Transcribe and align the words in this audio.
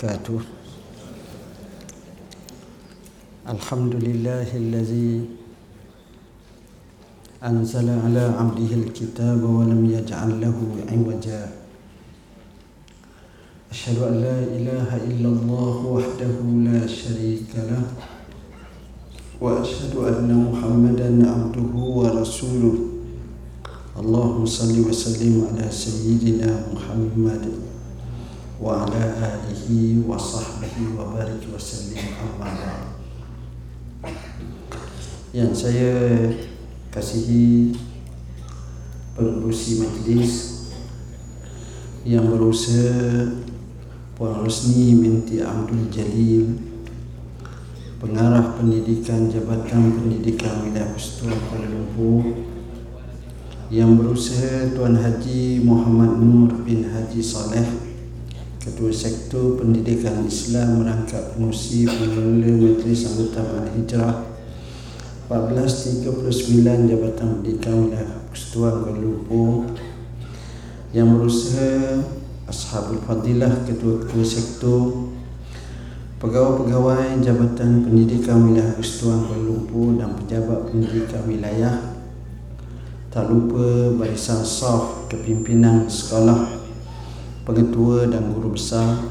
وبركاته. 0.00 0.40
الحمد 3.48 3.94
لله 4.00 4.48
الذي 4.56 5.12
أنزل 7.44 7.88
على 8.04 8.24
عبده 8.40 8.70
الكتاب 8.80 9.44
ولم 9.44 9.90
يجعل 9.92 10.40
له 10.40 10.56
عوجا. 10.88 11.52
أشهد 13.70 13.98
أن 14.02 14.14
لا 14.24 14.38
إله 14.56 14.88
إلا 14.96 15.28
الله 15.28 15.76
وحده 15.84 16.36
لا 16.64 16.86
شريك 16.88 17.52
له. 17.56 17.84
وأشهد 19.40 19.94
أن 19.96 20.30
محمدا 20.48 21.08
عبده 21.28 21.72
ورسوله. 21.76 22.76
اللهم 24.00 24.46
صل 24.46 24.80
وسلم 24.80 25.34
على 25.52 25.68
سيدنا 25.68 26.72
محمد. 26.72 27.69
وعلى 28.61 29.03
آله 29.19 29.67
وصحبه 30.07 30.75
وبارك 30.99 31.43
وسلم 31.55 31.99
أما 31.99 32.33
بعد 32.39 32.59
yang 35.35 35.51
saya 35.51 36.31
kasihi 36.95 37.75
pengurusi 39.19 39.83
majlis 39.83 40.33
yang 42.07 42.31
berusaha 42.31 43.35
Puan 44.15 44.47
Rosni 44.47 44.95
binti 44.95 45.43
Abdul 45.43 45.91
Jalil 45.91 46.55
pengarah 47.99 48.55
pendidikan 48.55 49.27
Jabatan 49.27 49.99
Pendidikan 49.99 50.63
Wilayah 50.63 50.95
Persatuan 50.95 51.35
Kuala 51.51 51.67
Lumpur 51.67 52.31
yang 53.67 53.99
berusaha 53.99 54.71
Tuan 54.71 54.95
Haji 54.95 55.59
Muhammad 55.67 56.15
Nur 56.23 56.63
bin 56.63 56.87
Haji 56.95 57.19
Saleh 57.19 57.88
Ketua 58.70 58.94
Sektor 58.94 59.58
Pendidikan 59.58 60.22
Islam 60.30 60.86
merangkap 60.86 61.34
pengurusi 61.34 61.90
pengelola 61.90 62.54
Majlis 62.54 63.02
Anggota 63.02 63.42
Mahal 63.42 63.66
Hijrah 63.74 64.14
1439 65.26 66.86
Jabatan 66.86 67.28
Pendidikan 67.42 67.90
Wilayah 67.90 68.22
Persatuan 68.30 68.86
Kuala 68.86 69.02
Lumpur 69.02 69.74
yang 70.94 71.18
berusaha 71.18 71.98
Ashabul 72.46 73.02
Fadilah 73.02 73.66
Ketua-Ketua 73.66 74.22
Sektor 74.22 75.10
Pegawai-pegawai 76.22 77.18
Jabatan 77.26 77.82
Pendidikan 77.82 78.54
Wilayah 78.54 78.78
Persatuan 78.78 79.26
Kuala 79.26 79.50
Lumpur 79.50 79.98
dan 79.98 80.14
pejabat 80.14 80.70
pendidikan 80.70 81.26
wilayah. 81.26 81.74
Tak 83.10 83.26
lupa 83.26 83.98
barisan 83.98 84.46
saf 84.46 85.10
kepimpinan 85.10 85.90
sekolah 85.90 86.59
pengetua 87.50 88.06
dan 88.06 88.30
guru 88.30 88.54
besar 88.54 89.02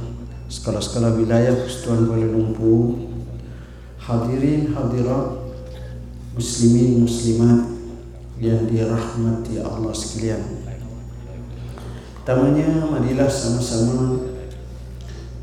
sekolah-sekolah 0.47 1.19
wilayah 1.19 1.59
Persatuan 1.59 2.07
Kuala 2.07 2.23
Lumpur 2.31 2.95
hadirin 3.99 4.71
hadirat 4.71 5.51
muslimin 6.39 7.03
muslimat 7.03 7.67
yang 8.39 8.63
dirahmati 8.63 9.59
Allah 9.59 9.91
sekalian. 9.91 10.39
Pertamanya 12.23 12.87
marilah 12.87 13.27
sama-sama 13.27 14.23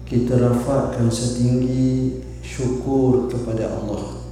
kita 0.08 0.40
rafakkan 0.40 1.12
setinggi 1.12 2.24
syukur 2.40 3.28
kepada 3.28 3.76
Allah. 3.76 4.24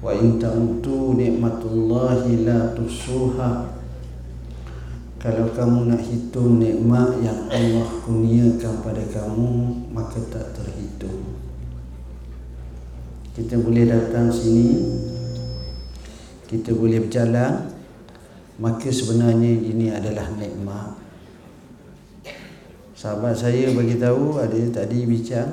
Wa 0.00 0.16
in 0.16 0.40
ta'utu 0.40 1.12
nikmatullahi 1.12 2.48
la 2.48 2.72
tusuha. 2.72 3.73
Kalau 5.24 5.48
kamu 5.56 5.88
nak 5.88 6.04
hitung 6.04 6.60
nikmat 6.60 7.16
yang 7.24 7.48
Allah 7.48 7.88
kurniakan 8.04 8.84
pada 8.84 9.00
kamu, 9.08 9.50
maka 9.88 10.20
tak 10.28 10.52
terhitung. 10.52 11.40
Kita 13.32 13.56
boleh 13.56 13.88
datang 13.88 14.28
sini 14.28 14.68
kita 16.54 16.70
boleh 16.70 17.02
berjalan 17.02 17.72
maka 18.62 18.86
sebenarnya 18.86 19.52
ini 19.58 19.90
adalah 19.90 20.30
nikmat 20.38 20.94
sahabat 22.94 23.34
saya 23.34 23.74
bagi 23.74 23.98
tahu 23.98 24.38
ada 24.38 24.54
tadi 24.70 25.02
bincang 25.02 25.50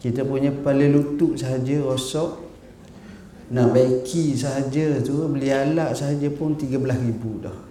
kita 0.00 0.24
punya 0.24 0.56
kepala 0.56 0.88
lutut 0.88 1.36
sahaja 1.36 1.84
rosak 1.84 2.40
nak 3.52 3.76
baiki 3.76 4.32
sahaja 4.32 5.04
tu 5.04 5.28
beli 5.28 5.52
alat 5.52 5.92
sahaja 5.92 6.32
pun 6.32 6.56
13000 6.56 7.44
dah 7.44 7.67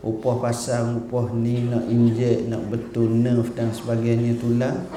upah 0.00 0.36
pasang 0.40 1.04
upah 1.04 1.32
ni 1.36 1.68
nak 1.68 1.84
injek 1.88 2.48
nak 2.48 2.66
betul 2.72 3.08
nerve 3.08 3.52
dan 3.52 3.68
sebagainya 3.72 4.40
tulang 4.40 4.88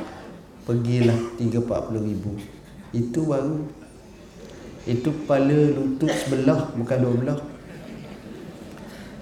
pergilah 0.64 1.20
3 1.36 1.50
40000 1.60 2.64
itu 2.94 3.20
baru. 3.26 3.66
Itu 4.86 5.10
kepala 5.10 5.74
lutut 5.74 6.12
sebelah 6.14 6.70
bukan 6.78 6.98
dua 7.02 7.14
belah. 7.18 7.40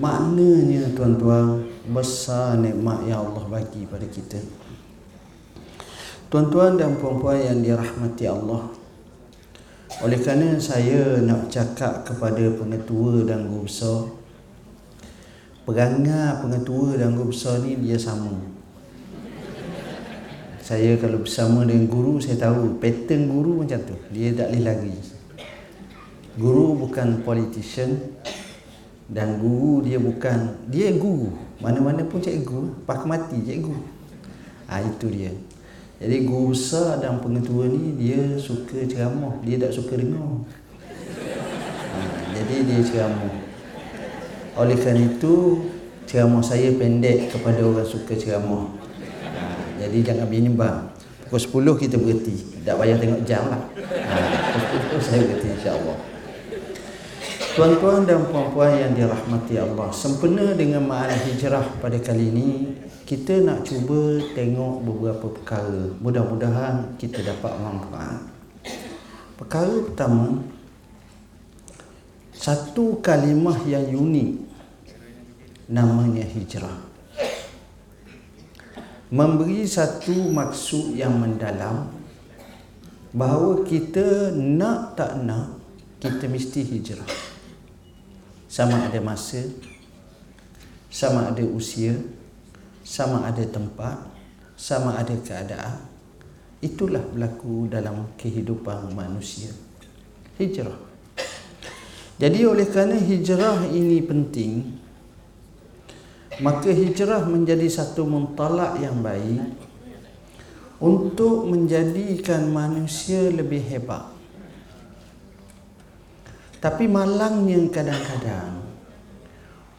Maknanya 0.01 0.91
tuan-tuan 0.97 1.69
besar 1.87 2.57
nikmat 2.59 3.05
yang 3.07 3.29
Allah 3.29 3.45
bagi 3.47 3.85
pada 3.85 4.03
kita. 4.03 4.41
Tuan-tuan 6.27 6.79
dan 6.79 6.97
puan-puan 6.97 7.39
yang 7.39 7.59
dirahmati 7.61 8.25
Allah 8.27 8.71
oleh 9.99 10.17
kerana 10.17 10.55
saya 10.57 11.19
nak 11.19 11.51
cakap 11.51 12.07
kepada 12.07 12.55
pengetua 12.55 13.27
dan 13.27 13.45
guru 13.51 13.67
besar 13.67 14.07
perangai 15.63 16.41
pengetua 16.41 16.97
dan 16.97 17.13
guru 17.13 17.29
besar 17.29 17.61
ni 17.61 17.77
dia 17.77 17.99
sama 17.99 18.33
saya 20.61 20.95
kalau 21.01 21.25
bersama 21.25 21.67
dengan 21.67 21.89
guru 21.89 22.21
saya 22.21 22.37
tahu 22.37 22.79
pattern 22.79 23.27
guru 23.27 23.65
macam 23.65 23.81
tu 23.83 23.95
dia 24.13 24.31
tak 24.31 24.53
boleh 24.53 24.63
lari 24.63 24.95
Guru 26.31 26.79
bukan 26.79 27.27
politician 27.27 27.99
dan 29.11 29.43
guru 29.43 29.83
dia 29.83 29.99
bukan 29.99 30.55
dia 30.71 30.95
guru. 30.95 31.35
Mana-mana 31.59 32.07
pun 32.07 32.23
cikgu, 32.23 32.87
pak 32.87 33.03
mati 33.03 33.43
cikgu. 33.43 33.75
Ah 34.71 34.79
ha, 34.79 34.87
itu 34.87 35.11
dia. 35.11 35.35
Jadi 35.99 36.23
guru 36.23 36.55
besar 36.55 37.03
dan 37.03 37.19
pengetua 37.19 37.67
ni 37.67 37.99
dia 37.99 38.39
suka 38.39 38.87
ceramah, 38.87 39.35
dia 39.43 39.59
tak 39.59 39.75
suka 39.75 39.99
dengar. 39.99 40.47
Ha, 41.91 41.99
jadi 42.31 42.55
dia 42.63 42.79
ceramah. 42.79 43.40
Oleh 44.59 44.75
kerana 44.75 45.07
itu 45.07 45.63
ceramah 46.03 46.43
saya 46.43 46.75
pendek 46.75 47.31
kepada 47.31 47.63
orang 47.63 47.87
suka 47.87 48.11
ceramah. 48.19 48.67
Jadi 49.79 50.03
jangan 50.03 50.27
bimbang. 50.27 50.91
Pukul 51.31 51.75
10 51.79 51.83
kita 51.87 51.95
berhenti. 51.95 52.35
Tak 52.67 52.75
payah 52.75 52.97
tengok 52.99 53.21
jam 53.23 53.47
lah. 53.47 53.61
Ha, 53.79 54.15
pukul 54.51 54.99
10 54.99 55.05
saya 55.07 55.21
berhenti 55.23 55.47
insya-Allah. 55.55 55.97
Tuan-tuan 57.51 58.07
dan 58.07 58.23
puan-puan 58.31 58.79
yang 58.79 58.95
dirahmati 58.95 59.59
Allah 59.59 59.91
Sempena 59.91 60.55
dengan 60.55 60.87
ma'al 60.87 61.11
hijrah 61.11 61.83
pada 61.83 61.99
kali 61.99 62.31
ini 62.31 62.79
Kita 63.03 63.43
nak 63.43 63.67
cuba 63.67 64.23
tengok 64.31 64.79
beberapa 64.87 65.27
perkara 65.27 65.91
Mudah-mudahan 65.99 66.95
kita 66.95 67.19
dapat 67.19 67.51
manfaat 67.59 68.23
Perkara 69.35 69.83
pertama 69.83 70.39
Satu 72.41 72.97
kalimah 73.05 73.61
yang 73.69 73.85
unik 73.93 74.49
Namanya 75.69 76.25
hijrah. 76.25 76.73
Memberi 79.13 79.69
satu 79.69 80.25
maksud 80.33 80.97
yang 80.97 81.21
mendalam 81.21 81.93
Bahawa 83.13 83.61
kita 83.61 84.33
nak 84.33 84.97
tak 84.97 85.21
nak 85.21 85.61
Kita 86.01 86.25
mesti 86.25 86.65
hijrah. 86.65 87.05
Sama 88.49 88.89
ada 88.89 88.97
masa 89.05 89.45
sama 90.91 91.31
ada 91.31 91.39
usia 91.47 91.95
sama 92.83 93.23
ada 93.23 93.39
tempat 93.47 93.95
sama 94.59 94.99
ada 94.99 95.15
keadaan. 95.23 95.79
Itulah 96.59 96.99
berlaku 96.99 97.71
dalam 97.71 98.11
kehidupan 98.19 98.91
manusia. 98.91 99.55
Hijrah 100.35 100.90
jadi 102.21 102.45
oleh 102.45 102.69
kerana 102.69 103.01
hijrah 103.01 103.65
ini 103.65 103.97
penting 104.05 104.77
maka 106.45 106.69
hijrah 106.69 107.25
menjadi 107.25 107.65
satu 107.65 108.05
mentalak 108.05 108.77
yang 108.77 109.01
baik 109.01 109.41
untuk 110.77 111.49
menjadikan 111.49 112.45
manusia 112.53 113.25
lebih 113.33 113.65
hebat 113.65 114.05
tapi 116.61 116.85
malangnya 116.85 117.57
kadang-kadang 117.73 118.61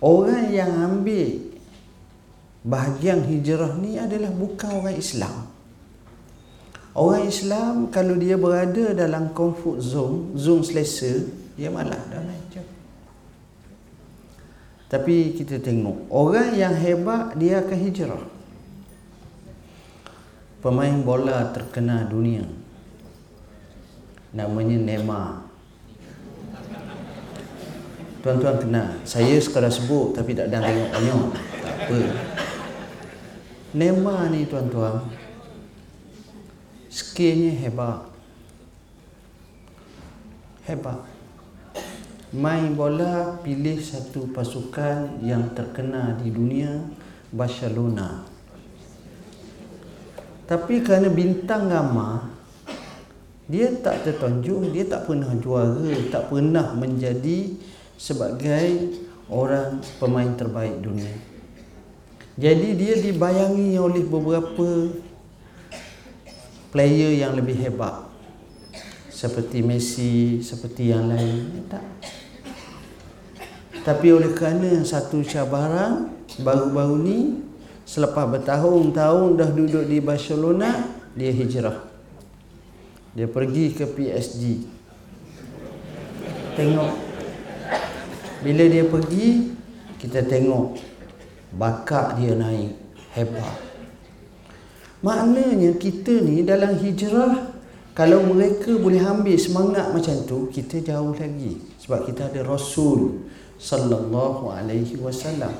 orang 0.02 0.50
yang 0.50 0.70
ambil 0.82 1.52
bahagian 2.62 3.26
hijrah 3.26 3.74
ni 3.78 3.98
adalah 3.98 4.30
bukan 4.30 4.70
orang 4.82 4.96
Islam. 4.96 5.50
Orang 6.92 7.24
Islam 7.26 7.74
kalau 7.88 8.14
dia 8.20 8.36
berada 8.36 8.92
dalam 8.92 9.32
comfort 9.32 9.80
zone, 9.80 10.36
zone 10.36 10.62
selesa, 10.62 11.24
dia 11.56 11.68
malah 11.68 12.00
dah 12.08 12.22
macam. 12.24 12.64
Tapi 14.88 15.32
kita 15.32 15.56
tengok 15.56 16.08
orang 16.12 16.52
yang 16.52 16.76
hebat 16.76 17.32
dia 17.36 17.64
akan 17.64 17.78
hijrah. 17.80 18.24
pemain 20.62 20.94
bola 21.02 21.50
terkenal 21.50 22.06
dunia. 22.06 22.46
Namanya 24.30 24.78
Neymar. 24.78 25.42
Tuan-tuan 28.22 28.62
kenal 28.62 28.94
saya 29.02 29.34
sekadar 29.42 29.74
sebut 29.74 30.14
tapi 30.14 30.38
tak 30.38 30.46
ada 30.52 30.62
tengok 30.62 30.90
banyak. 30.94 31.22
Tak 31.34 31.74
apa. 31.88 31.98
Neymar 33.74 34.30
ni 34.30 34.46
tuan-tuan 34.46 35.02
skillnya 36.92 37.58
hebat. 37.58 38.06
Hebat 40.62 41.11
main 42.32 42.72
bola 42.72 43.36
pilih 43.44 43.76
satu 43.76 44.24
pasukan 44.32 45.20
yang 45.20 45.52
terkenal 45.52 46.16
di 46.16 46.32
dunia 46.32 46.80
Barcelona 47.28 48.24
tapi 50.48 50.80
kerana 50.80 51.12
bintang 51.12 51.68
gamma 51.68 52.32
dia 53.44 53.68
tak 53.84 54.08
tertonjok 54.08 54.72
dia 54.72 54.88
tak 54.88 55.04
pernah 55.04 55.28
juara 55.36 55.92
tak 56.08 56.32
pernah 56.32 56.72
menjadi 56.72 57.52
sebagai 58.00 58.96
orang 59.28 59.84
pemain 60.00 60.32
terbaik 60.32 60.80
dunia 60.80 61.12
jadi 62.40 62.68
dia 62.72 62.96
dibayangi 62.96 63.76
oleh 63.76 64.08
beberapa 64.08 64.88
player 66.72 67.12
yang 67.12 67.36
lebih 67.36 67.60
hebat 67.60 68.08
seperti 69.22 69.62
Messi, 69.62 70.42
seperti 70.42 70.90
yang 70.90 71.06
lain. 71.06 71.68
Tak. 71.70 71.84
Tapi 73.82 74.14
oleh 74.14 74.30
kerana 74.30 74.78
satu 74.86 75.26
cabaran 75.26 76.14
baru-baru 76.38 76.96
ni 77.02 77.18
selepas 77.82 78.30
bertahun-tahun 78.30 79.36
dah 79.36 79.50
duduk 79.50 79.84
di 79.90 79.98
Barcelona, 79.98 80.86
dia 81.18 81.34
hijrah. 81.34 81.82
Dia 83.12 83.28
pergi 83.28 83.74
ke 83.74 83.84
PSG. 83.84 84.42
Tengok. 86.56 86.92
Bila 88.42 88.64
dia 88.70 88.86
pergi, 88.86 89.52
kita 90.00 90.24
tengok 90.24 90.78
bakat 91.52 92.22
dia 92.22 92.32
naik 92.38 92.72
hebat. 93.12 93.54
Maknanya 95.02 95.76
kita 95.76 96.22
ni 96.22 96.46
dalam 96.46 96.78
hijrah 96.78 97.51
kalau 97.92 98.24
mereka 98.24 98.72
boleh 98.80 99.04
ambil 99.04 99.36
semangat 99.36 99.92
macam 99.92 100.16
tu, 100.24 100.48
kita 100.48 100.80
jauh 100.80 101.12
lagi. 101.12 101.60
Sebab 101.84 102.08
kita 102.08 102.32
ada 102.32 102.40
Rasul 102.40 103.28
sallallahu 103.60 104.48
alaihi 104.48 104.96
wasallam. 104.96 105.52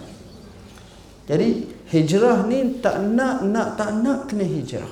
Jadi 1.29 1.69
hijrah 1.93 2.49
ni 2.49 2.81
tak 2.81 3.05
nak 3.05 3.45
nak 3.45 3.77
tak 3.77 4.01
nak 4.01 4.33
kena 4.33 4.49
hijrah. 4.49 4.89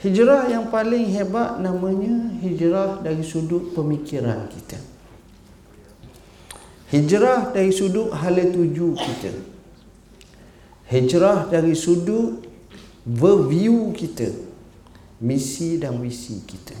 Hijrah 0.00 0.48
yang 0.48 0.72
paling 0.72 1.12
hebat 1.12 1.60
namanya 1.60 2.32
hijrah 2.40 3.04
dari 3.04 3.20
sudut 3.20 3.76
pemikiran 3.76 4.48
kita. 4.48 4.80
Hijrah 6.88 7.52
dari 7.52 7.68
sudut 7.68 8.16
hala 8.16 8.48
tuju 8.48 8.96
kita. 8.96 9.32
Hijrah 10.88 11.52
dari 11.52 11.76
sudut 11.76 12.48
view 13.04 13.92
kita 13.92 14.47
misi 15.18 15.78
dan 15.78 15.98
visi 15.98 16.42
kita. 16.46 16.74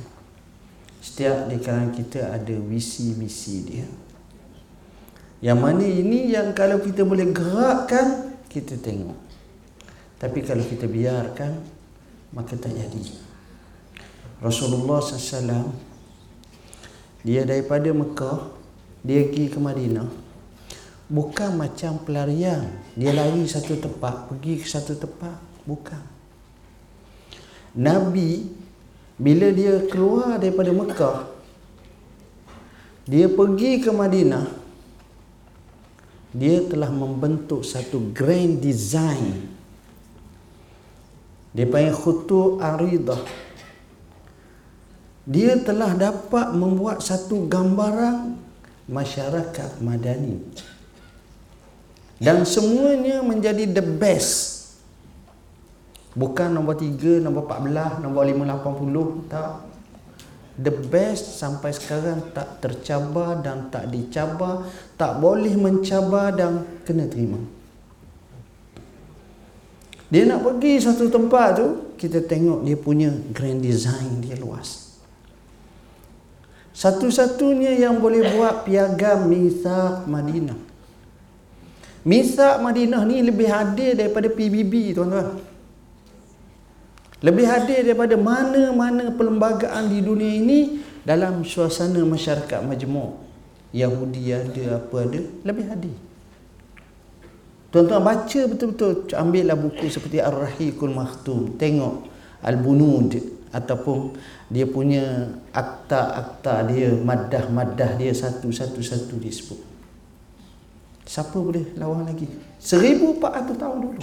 Setiap 0.98 1.50
di 1.50 1.56
kalangan 1.62 1.94
kita 1.94 2.34
ada 2.34 2.56
visi 2.58 3.14
misi 3.14 3.56
dia. 3.66 3.88
Yang 5.38 5.58
mana 5.58 5.86
ini 5.86 6.34
yang 6.34 6.50
kalau 6.50 6.82
kita 6.82 7.06
boleh 7.06 7.30
gerakkan, 7.30 8.34
kita 8.50 8.74
tengok. 8.74 9.14
Tapi 10.18 10.42
kalau 10.42 10.66
kita 10.66 10.90
biarkan, 10.90 11.62
maka 12.34 12.58
tak 12.58 12.74
jadi. 12.74 13.02
Rasulullah 14.42 14.98
SAW, 14.98 15.70
dia 17.22 17.46
daripada 17.46 17.94
Mekah, 17.94 18.50
dia 19.06 19.22
pergi 19.30 19.46
ke 19.46 19.58
Madinah. 19.62 20.10
Bukan 21.06 21.54
macam 21.54 22.02
pelarian. 22.02 22.66
Dia 22.98 23.14
lari 23.14 23.46
satu 23.46 23.78
tempat, 23.78 24.26
pergi 24.26 24.58
ke 24.58 24.66
satu 24.66 24.98
tempat. 24.98 25.38
Bukan. 25.62 26.17
Nabi 27.78 28.50
bila 29.14 29.54
dia 29.54 29.86
keluar 29.86 30.42
daripada 30.42 30.74
Mekah 30.74 31.18
dia 33.06 33.30
pergi 33.30 33.78
ke 33.78 33.90
Madinah 33.94 34.58
dia 36.38 36.60
telah 36.68 36.92
membentuk 36.92 37.64
satu 37.64 38.12
grand 38.12 38.60
design. 38.60 39.48
Dia 41.56 41.64
panggil 41.64 41.96
khutu 41.96 42.60
aridah. 42.60 43.24
Dia 45.24 45.56
telah 45.60 45.96
dapat 45.96 46.52
membuat 46.52 47.00
satu 47.00 47.48
gambaran 47.48 48.36
masyarakat 48.88 49.80
madani. 49.80 50.40
Dan 52.20 52.44
semuanya 52.44 53.24
menjadi 53.24 53.64
the 53.64 53.84
best 53.84 54.57
Bukan 56.18 56.50
nombor 56.50 56.74
3, 56.74 57.22
nombor 57.22 57.46
14, 57.46 58.02
nombor 58.02 58.26
580 58.26 59.30
tak. 59.30 59.70
The 60.58 60.74
best 60.74 61.38
sampai 61.38 61.70
sekarang 61.70 62.34
tak 62.34 62.58
tercabar 62.58 63.38
dan 63.38 63.70
tak 63.70 63.94
dicabar, 63.94 64.66
tak 64.98 65.22
boleh 65.22 65.54
mencabar 65.54 66.34
dan 66.34 66.66
kena 66.82 67.06
terima. 67.06 67.38
Dia 70.10 70.26
nak 70.26 70.42
pergi 70.42 70.82
satu 70.82 71.06
tempat 71.06 71.62
tu, 71.62 71.94
kita 71.94 72.26
tengok 72.26 72.66
dia 72.66 72.74
punya 72.74 73.14
grand 73.30 73.62
design 73.62 74.18
dia 74.18 74.34
luas. 74.34 74.98
Satu-satunya 76.74 77.78
yang 77.78 78.02
boleh 78.02 78.26
buat 78.34 78.66
piagam 78.66 79.30
Misak 79.30 80.10
Madinah. 80.10 80.58
Misak 82.02 82.58
Madinah 82.58 83.02
ni 83.06 83.22
lebih 83.22 83.46
hadir 83.46 83.94
daripada 83.94 84.26
PBB 84.26 84.98
tuan-tuan. 84.98 85.47
Lebih 87.18 87.46
hadir 87.50 87.82
daripada 87.82 88.14
mana-mana 88.14 89.10
perlembagaan 89.10 89.90
di 89.90 89.98
dunia 89.98 90.38
ini 90.38 90.58
dalam 91.02 91.42
suasana 91.42 91.98
masyarakat 92.06 92.62
majmuk. 92.62 93.26
Yahudi 93.74 94.32
ada, 94.32 94.80
apa 94.80 94.96
ada, 95.04 95.20
lebih 95.44 95.64
hadir. 95.68 95.96
Tuan-tuan 97.68 98.00
baca 98.00 98.40
betul-betul, 98.48 99.12
ambillah 99.12 99.52
buku 99.52 99.92
seperti 99.92 100.24
Ar-Rahikul 100.24 100.94
Makhtum, 100.96 101.60
tengok 101.60 102.08
Al-Bunud 102.40 103.12
ataupun 103.52 104.16
dia 104.48 104.64
punya 104.64 105.28
akta-akta 105.52 106.64
dia, 106.64 106.96
maddah-maddah 106.96 108.00
dia 108.00 108.14
satu-satu-satu 108.16 109.20
disebut. 109.20 109.60
Siapa 111.04 111.36
boleh 111.36 111.76
lawan 111.76 112.08
lagi? 112.08 112.24
1400 112.56 113.52
tahun 113.52 113.78
dulu. 113.84 114.00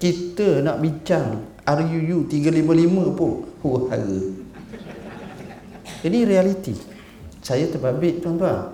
Kita 0.00 0.64
nak 0.64 0.80
bincang 0.80 1.55
RUU 1.66 2.30
355 2.30 3.18
pun 3.18 3.42
huru-hara. 3.60 4.18
Jadi 6.06 6.18
realiti. 6.22 6.74
Saya 7.42 7.66
terbabit 7.66 8.22
tuan-tuan. 8.22 8.70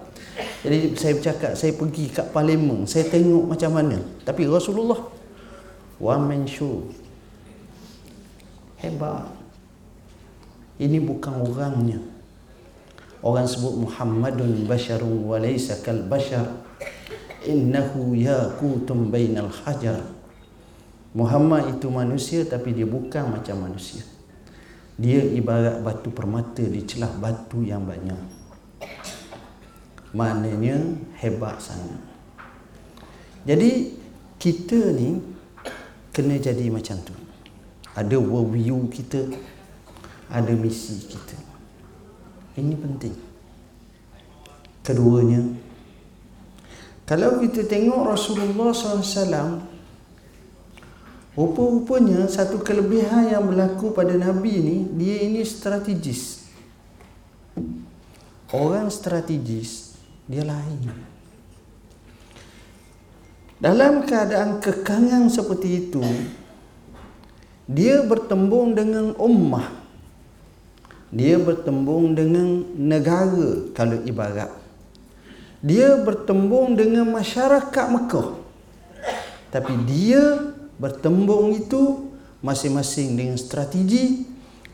Jadi 0.63 0.97
saya 0.97 1.13
bercakap, 1.17 1.53
saya 1.57 1.73
pergi 1.73 2.05
kat 2.13 2.29
parlimen, 2.33 2.85
saya 2.85 3.09
tengok 3.09 3.49
macam 3.53 3.73
mana. 3.73 3.99
Tapi 4.25 4.45
Rasulullah 4.45 5.01
one 6.03 6.25
man 6.29 6.43
show. 6.45 6.85
Hebat. 8.81 9.31
Ini 10.83 10.99
bukan 10.99 11.47
orangnya. 11.47 12.01
Orang 13.23 13.47
sebut 13.47 13.87
Muhammadun 13.87 14.67
basyarun 14.67 15.31
wa 15.31 15.39
laysa 15.39 15.79
kal 15.79 16.11
bashar. 16.11 16.59
Innahu 17.47 18.19
yaqutum 18.19 19.15
bainal 19.15 19.51
hajar. 19.51 20.03
Muhammad 21.13 21.77
itu 21.77 21.93
manusia 21.93 22.41
tapi 22.49 22.73
dia 22.73 22.89
bukan 22.89 23.37
macam 23.37 23.69
manusia. 23.69 24.01
Dia 24.97 25.21
ibarat 25.21 25.85
batu 25.85 26.09
permata 26.09 26.65
di 26.65 26.85
celah 26.89 27.13
batu 27.21 27.61
yang 27.61 27.85
banyak. 27.85 28.21
Maknanya 30.13 30.77
hebat 31.21 31.61
sangat. 31.61 32.01
Jadi 33.45 33.97
kita 34.37 34.93
ni 34.93 35.21
kena 36.13 36.37
jadi 36.37 36.69
macam 36.69 37.01
tu. 37.05 37.17
Ada 37.93 38.17
worldview 38.17 38.89
kita, 38.89 39.29
ada 40.33 40.53
misi 40.57 41.09
kita. 41.09 41.37
Ini 42.57 42.77
penting. 42.77 43.17
Keduanya, 44.85 45.41
kalau 47.07 47.39
kita 47.43 47.69
tengok 47.69 48.17
Rasulullah 48.17 48.73
SAW 48.73 49.72
Rupa-rupanya 51.33 52.29
satu 52.29 52.61
kelebihan 52.61 53.33
yang 53.33 53.49
berlaku 53.49 53.97
pada 53.97 54.13
Nabi 54.13 54.53
ni 54.61 54.77
Dia 55.01 55.25
ini 55.25 55.41
strategis. 55.49 56.45
Orang 58.53 58.93
strategis 58.93 59.97
Dia 60.29 60.45
lain. 60.45 60.93
Dalam 63.63 64.05
keadaan 64.05 64.61
kekangan 64.61 65.31
seperti 65.33 65.89
itu 65.89 66.03
dia 67.73 68.05
bertembung 68.05 68.77
dengan 68.77 69.17
ummah. 69.17 69.71
Dia 71.13 71.41
bertembung 71.41 72.13
dengan 72.13 72.69
negara 72.77 73.73
kalau 73.73 74.01
ibarat. 74.05 74.53
Dia 75.65 75.97
bertembung 76.03 76.77
dengan 76.77 77.09
masyarakat 77.09 77.87
Mekah. 77.89 78.29
Tapi 79.53 79.73
dia 79.89 80.52
bertembung 80.83 81.55
itu 81.55 82.11
masing-masing 82.43 83.15
dengan 83.15 83.39
strategi 83.39 84.27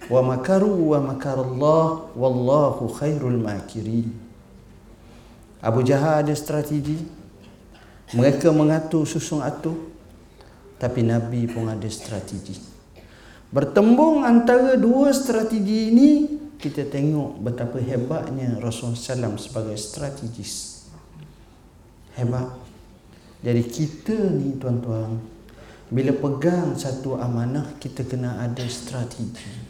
wa 0.09 0.25
makaru 0.25 0.97
wa 0.97 1.13
makarallah 1.13 2.17
wallahu 2.17 2.89
khairul 2.97 3.37
makirin. 3.37 4.09
Abu 5.61 5.85
Jahal 5.85 6.25
ada 6.25 6.33
strategi 6.33 6.97
mereka 8.17 8.49
mengatur 8.49 9.05
susun 9.05 9.45
atur 9.45 9.77
tapi 10.81 11.05
Nabi 11.05 11.45
pun 11.45 11.69
ada 11.69 11.85
strategi. 11.93 12.57
Bertembung 13.53 14.25
antara 14.25 14.81
dua 14.81 15.13
strategi 15.13 15.93
ini 15.93 16.11
kita 16.57 16.89
tengok 16.89 17.37
betapa 17.45 17.77
hebatnya 17.85 18.57
Rasulullah 18.57 18.97
SAW 18.97 19.37
sebagai 19.37 19.77
strategis. 19.77 20.85
Hebat. 22.17 22.49
Jadi 23.45 23.63
kita 23.71 24.17
ni 24.35 24.59
tuan-tuan 24.59 25.38
bila 25.89 26.13
pegang 26.13 26.77
satu 26.77 27.17
amanah 27.17 27.81
kita 27.81 28.05
kena 28.05 28.45
ada 28.45 28.65
strategi. 28.69 29.69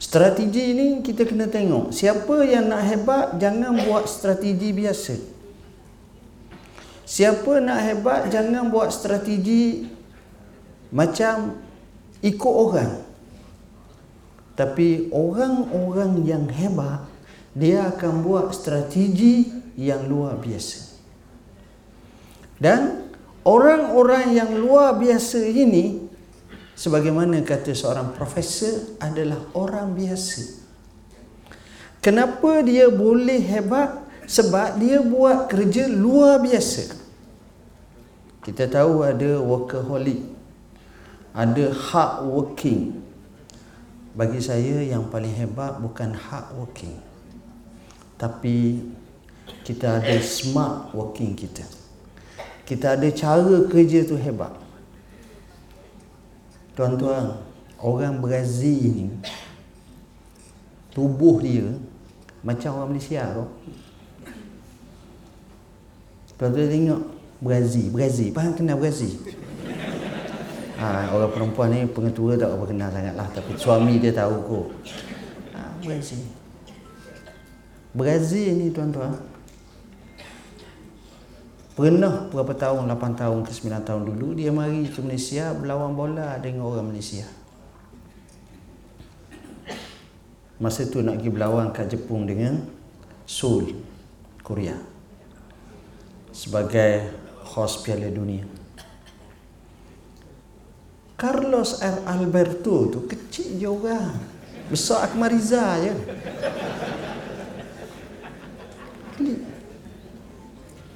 Strategi 0.00 0.72
ini 0.72 1.04
kita 1.04 1.28
kena 1.28 1.44
tengok. 1.44 1.92
Siapa 1.92 2.40
yang 2.48 2.72
nak 2.72 2.82
hebat 2.88 3.26
Jangan 3.36 3.84
buat 3.84 4.08
strategi 4.08 4.72
biasa. 4.72 5.14
Siapa 7.04 7.60
nak 7.60 7.80
hebat 7.84 8.32
Jangan 8.32 8.72
buat 8.72 8.88
strategi 8.90 9.84
Macam 10.88 11.60
Ikut 12.24 12.54
orang. 12.56 12.92
Tapi 14.56 15.12
orang-orang 15.12 16.24
yang 16.24 16.48
hebat 16.48 17.04
Dia 17.52 17.92
akan 17.92 18.24
buat 18.24 18.56
strategi 18.56 19.52
Yang 19.76 20.02
luar 20.08 20.40
biasa. 20.40 20.78
Dan 22.56 22.99
Orang-orang 23.40 24.36
yang 24.36 24.52
luar 24.60 25.00
biasa 25.00 25.40
ini 25.48 25.96
sebagaimana 26.76 27.40
kata 27.40 27.72
seorang 27.72 28.12
profesor 28.12 29.00
adalah 29.00 29.40
orang 29.56 29.96
biasa. 29.96 30.60
Kenapa 32.04 32.60
dia 32.60 32.92
boleh 32.92 33.40
hebat? 33.40 34.08
Sebab 34.30 34.78
dia 34.78 35.02
buat 35.02 35.50
kerja 35.50 35.90
luar 35.90 36.38
biasa. 36.38 36.94
Kita 38.46 38.70
tahu 38.70 39.02
ada 39.02 39.42
workaholic, 39.42 40.22
ada 41.34 41.74
hard 41.74 42.30
working. 42.30 43.02
Bagi 44.14 44.38
saya 44.38 44.86
yang 44.86 45.10
paling 45.10 45.34
hebat 45.34 45.82
bukan 45.82 46.14
hard 46.14 46.46
working. 46.56 46.94
Tapi 48.20 48.86
kita 49.66 49.98
ada 49.98 50.16
smart 50.22 50.94
working 50.94 51.34
kita. 51.34 51.79
Kita 52.64 52.94
ada 52.94 53.08
cara 53.10 53.66
kerja 53.66 54.06
tu 54.06 54.14
hebat. 54.14 54.54
Tuan-tuan, 56.78 57.40
orang 57.82 58.22
Brazil 58.22 58.80
ni 58.94 59.06
tubuh 60.94 61.42
dia 61.42 61.66
macam 62.40 62.80
orang 62.80 62.90
Malaysia 62.94 63.26
tu. 63.36 63.46
Tuan-tuan 66.40 66.72
tengok 66.72 67.02
Brazil, 67.40 67.86
Brazil, 67.92 68.28
faham 68.32 68.52
kenal 68.56 68.80
Brazil? 68.80 69.12
Ha, 70.80 71.12
orang 71.12 71.28
perempuan 71.28 71.68
ni 71.68 71.84
pengetua 71.84 72.40
tak 72.40 72.56
apa 72.56 72.64
kenal 72.64 72.88
sangat 72.88 73.12
lah 73.12 73.28
Tapi 73.36 73.52
suami 73.52 74.00
dia 74.00 74.16
tahu 74.16 74.36
kot 74.48 74.68
ha, 75.52 75.76
Brazil 75.84 76.24
Brazil 77.92 78.56
ni 78.56 78.72
tuan-tuan 78.72 79.12
Pernah 81.80 82.28
berapa 82.28 82.52
tahun, 82.52 82.92
8 82.92 83.16
tahun 83.16 83.40
ke 83.40 83.56
9 83.56 83.88
tahun 83.88 84.02
dulu 84.04 84.36
Dia 84.36 84.52
mari 84.52 84.84
ke 84.84 85.00
Malaysia 85.00 85.56
berlawan 85.56 85.96
bola 85.96 86.36
dengan 86.36 86.68
orang 86.68 86.92
Malaysia. 86.92 87.24
Masa 90.60 90.84
tu 90.84 91.00
nak 91.00 91.16
pergi 91.16 91.32
berlawan 91.32 91.72
kat 91.72 91.88
Jepun 91.88 92.28
dengan 92.28 92.60
Seoul, 93.24 93.80
Korea. 94.44 94.76
Sebagai 96.36 97.16
host 97.56 97.80
Piala 97.80 98.12
Dunia. 98.12 98.44
Carlos 101.16 101.80
R. 101.80 102.04
Alberto 102.04 102.92
tu 102.92 103.08
kecil 103.08 103.56
je 103.56 103.64
orang. 103.64 104.20
Besar 104.68 105.08
Akmal 105.08 105.32
Riza 105.32 105.80
je 105.80 105.96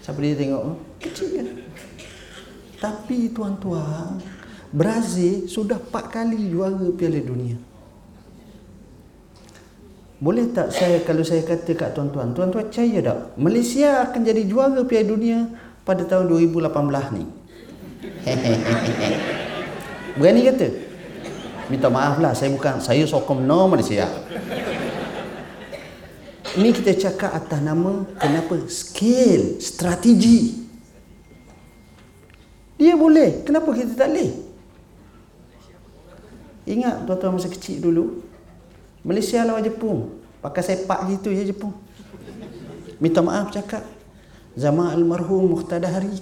Siapa 0.04 0.20
dia 0.20 0.37
tengok? 0.37 0.76
Kecil 1.00 1.28
kan? 1.40 1.49
Tapi 2.76 3.32
tuan-tuan, 3.32 4.20
Brazil 4.68 5.49
sudah 5.49 5.80
4 5.80 6.12
kali 6.12 6.52
juara 6.52 6.92
Piala 6.92 7.25
Dunia. 7.25 7.56
Boleh 10.20 10.52
tak 10.52 10.76
saya 10.76 11.00
kalau 11.08 11.25
saya 11.25 11.40
kata 11.40 11.73
kat 11.73 11.96
tuan-tuan, 11.96 12.37
tuan-tuan 12.37 12.68
percaya 12.68 13.00
tak? 13.00 13.32
Malaysia 13.40 14.04
akan 14.04 14.20
jadi 14.20 14.44
juara 14.44 14.84
Piala 14.84 15.08
Dunia 15.08 15.49
pada 15.88 16.04
tahun 16.04 16.28
2018 16.28 17.16
ni. 17.16 17.25
Berani 20.20 20.40
kata? 20.44 20.68
Minta 21.73 21.88
maaf 21.88 22.20
lah, 22.20 22.37
saya 22.37 22.52
bukan, 22.52 22.76
saya 22.76 23.08
sokong 23.08 23.40
no 23.40 23.73
Malaysia. 23.73 24.04
Ini 26.54 26.70
kita 26.70 26.94
cakap 26.94 27.34
atas 27.34 27.58
nama 27.58 28.06
kenapa 28.14 28.54
skill, 28.70 29.58
strategi. 29.58 30.62
Dia 32.78 32.94
boleh, 32.94 33.42
kenapa 33.42 33.75
kita 33.75 33.99
tak 33.99 34.14
boleh? 34.14 34.30
Ingat 36.64 37.11
tuan-tuan 37.11 37.34
masa 37.37 37.50
kecil 37.50 37.82
dulu, 37.82 38.23
Malaysia 39.02 39.42
lawan 39.44 39.66
Jepun, 39.66 40.16
pakai 40.40 40.62
sepak 40.62 41.11
gitu 41.12 41.34
ya 41.34 41.42
Jepun. 41.44 41.75
Minta 43.02 43.20
maaf 43.20 43.50
cakap, 43.50 43.82
zaman 44.54 44.94
almarhum 44.94 45.58
Muqtada 45.58 45.90
Hari. 45.90 46.14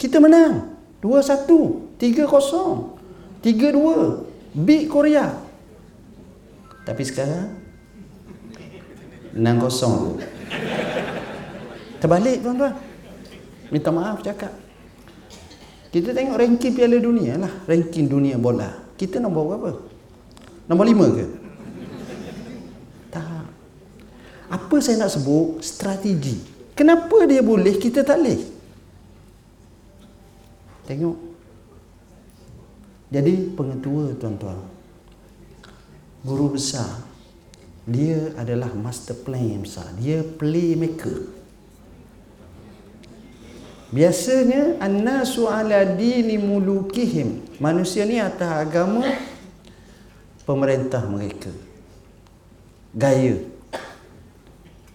Kita 0.00 0.16
menang. 0.22 0.78
2-1, 1.04 1.96
3-0, 1.96 2.28
3-2, 3.40 4.56
beat 4.56 4.84
Korea. 4.88 5.32
Tapi 6.84 7.02
sekarang, 7.04 7.59
Enam 9.30 9.62
kosong 9.62 10.18
Terbalik 12.00 12.40
tuan-tuan. 12.40 12.74
Minta 13.68 13.92
maaf 13.92 14.24
cakap. 14.24 14.50
Kita 15.92 16.16
tengok 16.16 16.40
ranking 16.40 16.72
piala 16.72 16.96
dunia 16.96 17.36
lah. 17.36 17.52
Ranking 17.68 18.08
dunia 18.08 18.40
bola. 18.40 18.72
Kita 18.96 19.20
nombor 19.20 19.52
berapa? 19.52 19.70
Nombor 20.64 20.86
lima 20.88 21.06
ke? 21.12 21.26
Tak. 23.12 23.44
Apa 24.48 24.76
saya 24.80 25.04
nak 25.04 25.12
sebut? 25.12 25.60
Strategi. 25.60 26.40
Kenapa 26.72 27.28
dia 27.28 27.44
boleh, 27.44 27.76
kita 27.76 28.00
tak 28.00 28.16
boleh? 28.24 28.40
Tengok. 30.88 31.18
Jadi 33.12 33.34
pengetua 33.52 34.16
tuan-tuan. 34.16 34.56
Guru 36.24 36.56
besar 36.56 37.09
dia 37.90 38.30
adalah 38.38 38.70
master 38.70 39.18
plan 39.18 39.66
besar. 39.66 39.90
Dia 39.98 40.22
playmaker. 40.22 41.26
Biasanya 43.90 44.78
annasu 44.78 45.50
ala 45.50 45.82
dini 45.98 46.38
mulukihim. 46.38 47.58
Manusia 47.58 48.06
ni 48.06 48.22
atas 48.22 48.46
agama 48.46 49.02
pemerintah 50.46 51.02
mereka. 51.10 51.50
Gaya. 52.94 53.42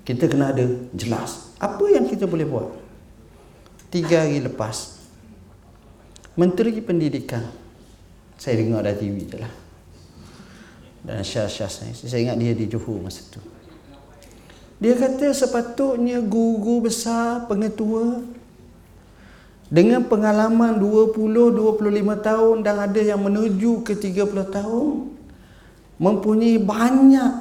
Kita 0.08 0.32
kena 0.32 0.56
ada 0.56 0.64
jelas. 0.96 1.52
Apa 1.60 1.92
yang 1.92 2.08
kita 2.08 2.24
boleh 2.24 2.48
buat? 2.48 2.72
Tiga 3.92 4.24
hari 4.24 4.40
lepas 4.40 4.96
menteri 6.36 6.84
pendidikan 6.84 7.48
saya 8.36 8.60
dengar 8.60 8.84
dari 8.84 9.08
TV 9.08 9.24
je 9.24 9.38
lah 9.40 9.65
dan 11.06 11.22
syah-syah 11.22 11.70
saya. 11.70 11.94
Saya 11.94 12.26
ingat 12.26 12.38
dia 12.42 12.58
di 12.58 12.66
Johor 12.66 12.98
masa 13.00 13.22
tu. 13.30 13.40
Dia 14.82 14.98
kata 14.98 15.32
sepatutnya 15.32 16.20
guru 16.20 16.84
besar 16.84 17.48
pengetua 17.48 18.20
dengan 19.72 20.04
pengalaman 20.04 20.78
20-25 20.78 21.80
tahun 22.22 22.56
dan 22.62 22.76
ada 22.84 23.02
yang 23.02 23.22
menuju 23.24 23.88
ke 23.88 23.96
30 23.96 24.52
tahun 24.52 25.16
mempunyai 25.96 26.60
banyak 26.60 27.32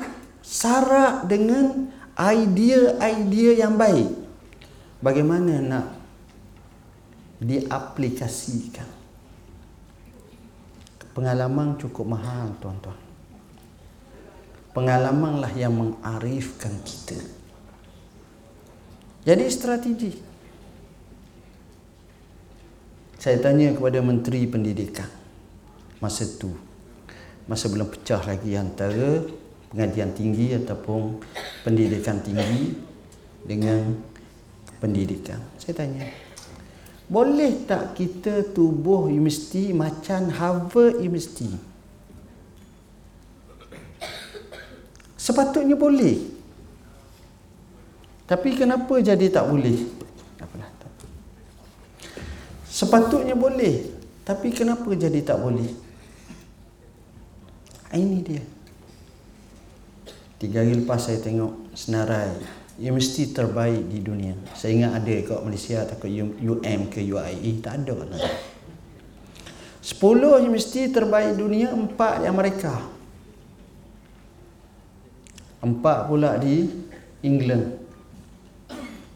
syarat 0.40 1.26
dengan 1.26 1.90
idea-idea 2.14 3.66
yang 3.66 3.74
baik. 3.74 4.14
Bagaimana 5.02 5.58
nak 5.58 5.86
diaplikasikan? 7.42 8.88
Pengalaman 11.12 11.78
cukup 11.78 12.14
mahal 12.14 12.54
tuan-tuan. 12.58 13.03
Pengalamanlah 14.74 15.54
yang 15.54 15.72
mengarifkan 15.72 16.74
kita. 16.82 17.16
Jadi 19.24 19.44
strategi. 19.48 20.12
Saya 23.16 23.40
tanya 23.40 23.72
kepada 23.72 24.04
Menteri 24.04 24.44
Pendidikan 24.44 25.08
masa 26.04 26.28
tu. 26.28 26.52
Masa 27.48 27.72
belum 27.72 27.88
pecah 27.88 28.20
lagi 28.20 28.52
antara 28.58 29.24
pengajian 29.72 30.12
tinggi 30.12 30.52
ataupun 30.52 31.24
pendidikan 31.64 32.20
tinggi 32.20 32.76
dengan 33.40 33.96
pendidikan. 34.76 35.40
Saya 35.56 35.80
tanya, 35.80 36.04
boleh 37.08 37.64
tak 37.64 37.96
kita 37.96 38.52
tubuh 38.52 39.08
universiti 39.08 39.72
macam 39.72 40.28
Harvard 40.28 41.00
University? 41.00 41.73
Sepatutnya 45.24 45.72
boleh. 45.72 46.20
Tapi 48.28 48.52
kenapa 48.52 49.00
jadi 49.00 49.32
tak 49.32 49.48
boleh? 49.48 49.88
Sepatutnya 52.68 53.32
boleh. 53.32 53.88
Tapi 54.20 54.52
kenapa 54.52 54.84
jadi 54.92 55.24
tak 55.24 55.40
boleh? 55.40 55.72
Ini 57.96 58.18
dia. 58.20 58.44
Tiga 60.36 60.60
hari 60.60 60.76
lepas 60.76 61.08
saya 61.08 61.16
tengok 61.24 61.72
senarai 61.72 62.28
universiti 62.76 63.32
terbaik 63.32 63.80
di 63.88 64.04
dunia. 64.04 64.36
Saya 64.52 64.76
ingat 64.76 64.92
ada 65.00 65.14
kat 65.24 65.40
Malaysia 65.40 65.88
atau 65.88 66.04
UM 66.04 66.80
ke 66.92 67.00
UIE, 67.00 67.64
tak 67.64 67.80
ada 67.80 67.96
lah. 67.96 68.20
10 69.80 70.40
universiti 70.42 70.92
terbaik 70.92 71.38
dunia, 71.38 71.72
empat 71.72 72.20
di 72.20 72.26
Amerika. 72.28 72.93
Empat 75.64 76.12
pula 76.12 76.36
di 76.36 76.68
England. 77.24 77.80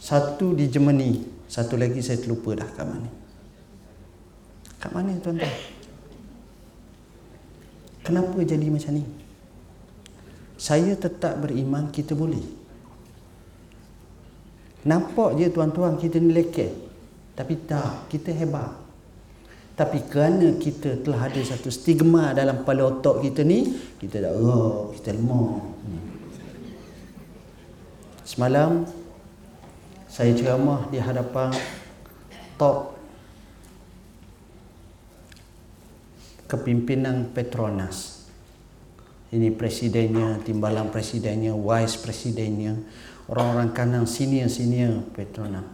Satu 0.01 0.57
di 0.57 0.65
Germany, 0.73 1.21
satu 1.45 1.77
lagi 1.77 2.01
saya 2.01 2.17
terlupa 2.17 2.57
dah 2.57 2.65
kat 2.73 2.89
mana. 2.89 3.11
Kat 4.81 4.91
mana 4.97 5.13
tuan-tuan? 5.21 5.53
Kenapa 8.01 8.39
jadi 8.41 8.65
macam 8.73 8.97
ni? 8.97 9.05
Saya 10.57 10.97
tetap 10.97 11.37
beriman 11.45 11.93
kita 11.93 12.17
boleh. 12.17 12.41
Nampak 14.89 15.37
je 15.37 15.53
tuan-tuan 15.53 16.01
kita 16.01 16.17
ni 16.17 16.33
leket. 16.33 16.73
Tapi 17.37 17.55
tak, 17.69 18.09
kita 18.09 18.33
hebat. 18.33 18.73
Tapi 19.77 20.01
kerana 20.09 20.57
kita 20.57 21.05
telah 21.05 21.29
ada 21.29 21.39
satu 21.45 21.69
stigma 21.69 22.33
dalam 22.33 22.65
kepala 22.65 22.97
otak 22.97 23.23
kita 23.23 23.45
ni, 23.45 23.79
kita 24.01 24.25
dah, 24.25 24.33
oh, 24.35 24.91
kita 24.97 25.15
lemah. 25.15 25.55
Semalam, 28.29 28.85
saya 30.05 30.37
ceramah 30.37 30.85
di 30.93 31.01
hadapan 31.01 31.49
top 32.61 32.93
kepimpinan 36.45 37.33
Petronas. 37.33 38.29
Ini 39.33 39.49
presidennya, 39.57 40.45
timbalan 40.45 40.93
presidennya, 40.93 41.57
vice 41.57 41.97
presidennya, 42.05 42.77
orang-orang 43.33 43.73
kanan 43.73 44.05
senior-senior 44.05 45.09
Petronas. 45.17 45.65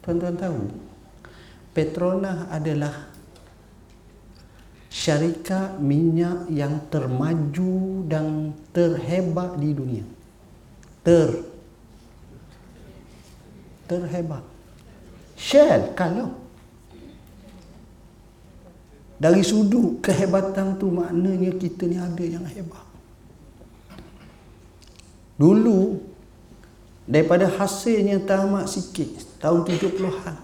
Tuan-tuan 0.00 0.40
tahu, 0.40 0.72
Petronas 1.76 2.48
adalah 2.48 3.12
syarikat 4.88 5.76
minyak 5.76 6.48
yang 6.48 6.88
termaju 6.88 8.08
dan 8.08 8.56
terhebat 8.72 9.60
di 9.60 9.76
dunia. 9.76 10.21
Ter 11.02 11.30
terhebat. 13.90 14.44
Shell 15.36 15.92
kalau 15.98 16.38
dari 19.18 19.42
sudut 19.42 20.02
kehebatan 20.02 20.78
tu 20.78 20.90
maknanya 20.90 21.54
kita 21.58 21.86
ni 21.86 21.98
ada 21.98 22.24
yang 22.24 22.46
hebat. 22.46 22.86
Dulu 25.38 25.98
daripada 27.06 27.50
hasilnya 27.50 28.22
tamat 28.22 28.70
sikit 28.70 29.42
tahun 29.42 29.66
70-an 29.66 30.36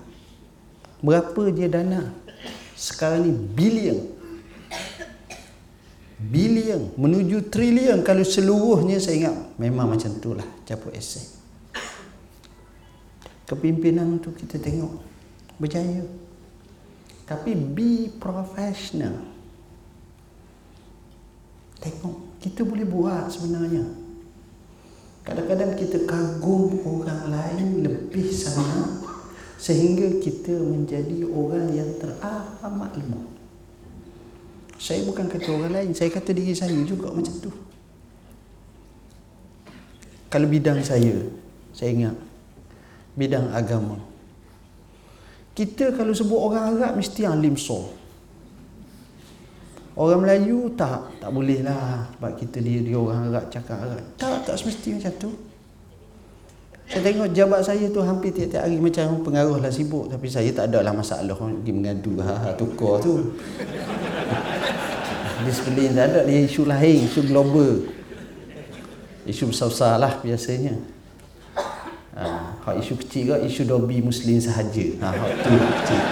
berapa 0.98 1.42
dia 1.54 1.70
dana 1.70 2.10
sekarang 2.74 3.30
ni 3.30 3.32
bilion 3.32 4.17
bilion 6.18 6.92
menuju 6.98 7.48
trilion. 7.48 8.02
Kalau 8.02 8.26
seluruhnya 8.26 8.98
saya 8.98 9.26
ingat 9.26 9.36
memang 9.56 9.94
macam 9.94 10.10
itulah 10.12 10.46
caput 10.66 10.94
aset 10.94 11.38
kepimpinan 13.48 14.20
tu 14.20 14.28
kita 14.36 14.60
tengok 14.60 15.00
berjaya. 15.56 16.04
Tapi 17.24 17.56
be 17.56 18.12
professional. 18.20 19.24
Tengok 21.80 22.40
kita 22.44 22.60
boleh 22.68 22.84
buat 22.84 23.32
sebenarnya. 23.32 23.84
Kadang-kadang 25.24 25.76
kita 25.76 26.08
kagum 26.08 26.80
orang 26.88 27.32
lain 27.32 27.84
lebih 27.84 28.32
sangat 28.32 29.04
sehingga 29.60 30.20
kita 30.24 30.56
menjadi 30.56 31.28
orang 31.28 31.68
yang 31.72 31.90
teramat 32.00 32.96
lemah. 32.96 33.37
Saya 34.88 35.04
bukan 35.04 35.28
kata 35.28 35.52
orang 35.52 35.76
lain, 35.76 35.92
saya 35.92 36.08
kata 36.08 36.32
diri 36.32 36.56
saya 36.56 36.72
juga 36.88 37.12
macam 37.12 37.34
tu. 37.44 37.52
Kalau 40.32 40.48
bidang 40.48 40.80
saya, 40.80 41.28
saya 41.76 41.92
ingat 41.92 42.16
bidang 43.12 43.52
agama. 43.52 44.00
Kita 45.52 45.92
kalau 45.92 46.16
sebut 46.16 46.40
orang 46.40 46.72
Arab 46.72 47.04
mesti 47.04 47.28
alim 47.28 47.60
so. 47.60 47.92
Orang 49.92 50.24
Melayu 50.24 50.72
tak, 50.72 51.20
tak 51.20 51.36
boleh 51.36 51.60
lah 51.60 52.08
sebab 52.16 52.32
kita 52.40 52.56
dia, 52.64 52.80
dia 52.80 52.96
orang 52.96 53.28
Arab 53.28 53.44
cakap 53.52 53.84
Arab. 53.84 54.00
Tak, 54.16 54.48
tak 54.48 54.56
semesti 54.56 54.96
macam 54.96 55.12
tu. 55.20 55.30
Saya 56.88 57.04
tengok 57.04 57.28
jabat 57.36 57.60
saya 57.60 57.84
tu 57.92 58.00
hampir 58.00 58.32
tiap-tiap 58.32 58.64
hari 58.64 58.80
macam 58.80 59.20
pengaruh 59.20 59.60
lah 59.60 59.68
sibuk 59.68 60.08
tapi 60.08 60.24
saya 60.32 60.48
tak 60.56 60.72
ada 60.72 60.80
lah 60.80 60.96
masalah 60.96 61.36
pergi 61.36 61.72
mengadu 61.76 62.16
ha, 62.24 62.48
ha 62.48 62.48
tukar 62.56 63.04
tu. 63.04 63.36
Disiplin 65.46 65.94
tak 65.94 66.06
ada 66.10 66.20
dia 66.26 66.42
isu 66.42 66.66
lain, 66.66 67.06
isu 67.06 67.20
global. 67.28 67.86
Isu 69.28 69.50
besar-besar 69.52 70.00
lah 70.00 70.18
biasanya. 70.24 70.74
Ha, 72.18 72.74
isu 72.74 72.98
kecil 72.98 73.30
ke 73.30 73.36
isu 73.46 73.62
dobi 73.68 74.02
muslim 74.02 74.42
sahaja. 74.42 74.86
Ha, 75.04 75.08
tu 75.44 75.50
kecil. 75.54 76.02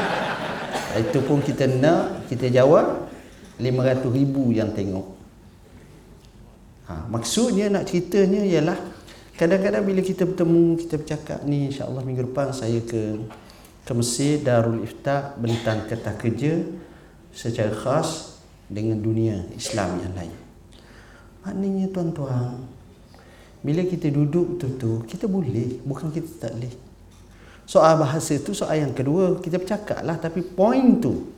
Itu 0.96 1.18
pun 1.26 1.42
kita 1.42 1.66
nak, 1.66 2.30
kita 2.30 2.48
jawab, 2.48 3.06
500 3.56 4.12
ribu 4.12 4.52
yang 4.52 4.72
tengok 4.76 5.16
ha, 6.88 7.08
maksudnya 7.08 7.72
nak 7.72 7.88
ceritanya 7.88 8.44
ialah 8.44 8.78
kadang-kadang 9.36 9.84
bila 9.84 10.00
kita 10.00 10.28
bertemu 10.28 10.76
kita 10.80 10.94
bercakap 11.00 11.38
ni 11.44 11.72
insyaAllah 11.72 12.04
minggu 12.04 12.28
depan 12.32 12.52
saya 12.52 12.80
ke 12.84 13.20
ke 13.86 13.92
Mesir 13.94 14.42
Darul 14.42 14.82
Iftah 14.82 15.38
bentang 15.38 15.86
kata 15.88 16.12
kerja 16.18 16.66
secara 17.32 17.72
khas 17.72 18.36
dengan 18.66 18.98
dunia 18.98 19.46
Islam 19.55 20.02
yang 20.02 20.14
lain 20.14 20.37
maknanya 21.46 21.87
tuan-tuan 21.90 22.66
bila 23.62 23.83
kita 23.87 24.11
duduk 24.11 24.59
betul-betul 24.59 24.96
kita 25.07 25.26
boleh 25.31 25.83
bukan 25.83 26.11
kita 26.11 26.29
tak 26.46 26.52
boleh 26.59 26.74
soal 27.66 27.98
bahasa 27.98 28.38
tu 28.38 28.55
soal 28.55 28.79
yang 28.79 28.94
kedua 28.94 29.38
kita 29.42 29.59
bercakap 29.59 30.02
lah 30.02 30.18
tapi 30.18 30.42
point 30.42 31.02
tu 31.02 31.37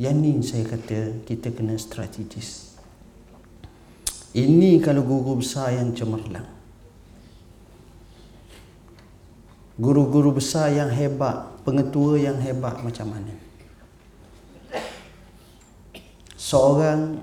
yang 0.00 0.18
ni 0.18 0.40
saya 0.40 0.64
kata 0.64 1.22
kita 1.28 1.52
kena 1.52 1.76
strategis. 1.76 2.74
Ini 4.32 4.80
kalau 4.80 5.04
guru 5.04 5.44
besar 5.44 5.76
yang 5.76 5.92
cemerlang. 5.92 6.48
Guru-guru 9.76 10.34
besar 10.34 10.72
yang 10.72 10.88
hebat, 10.88 11.52
pengetua 11.62 12.16
yang 12.16 12.40
hebat 12.40 12.80
macam 12.80 13.14
mana? 13.14 13.34
Seorang 16.52 17.16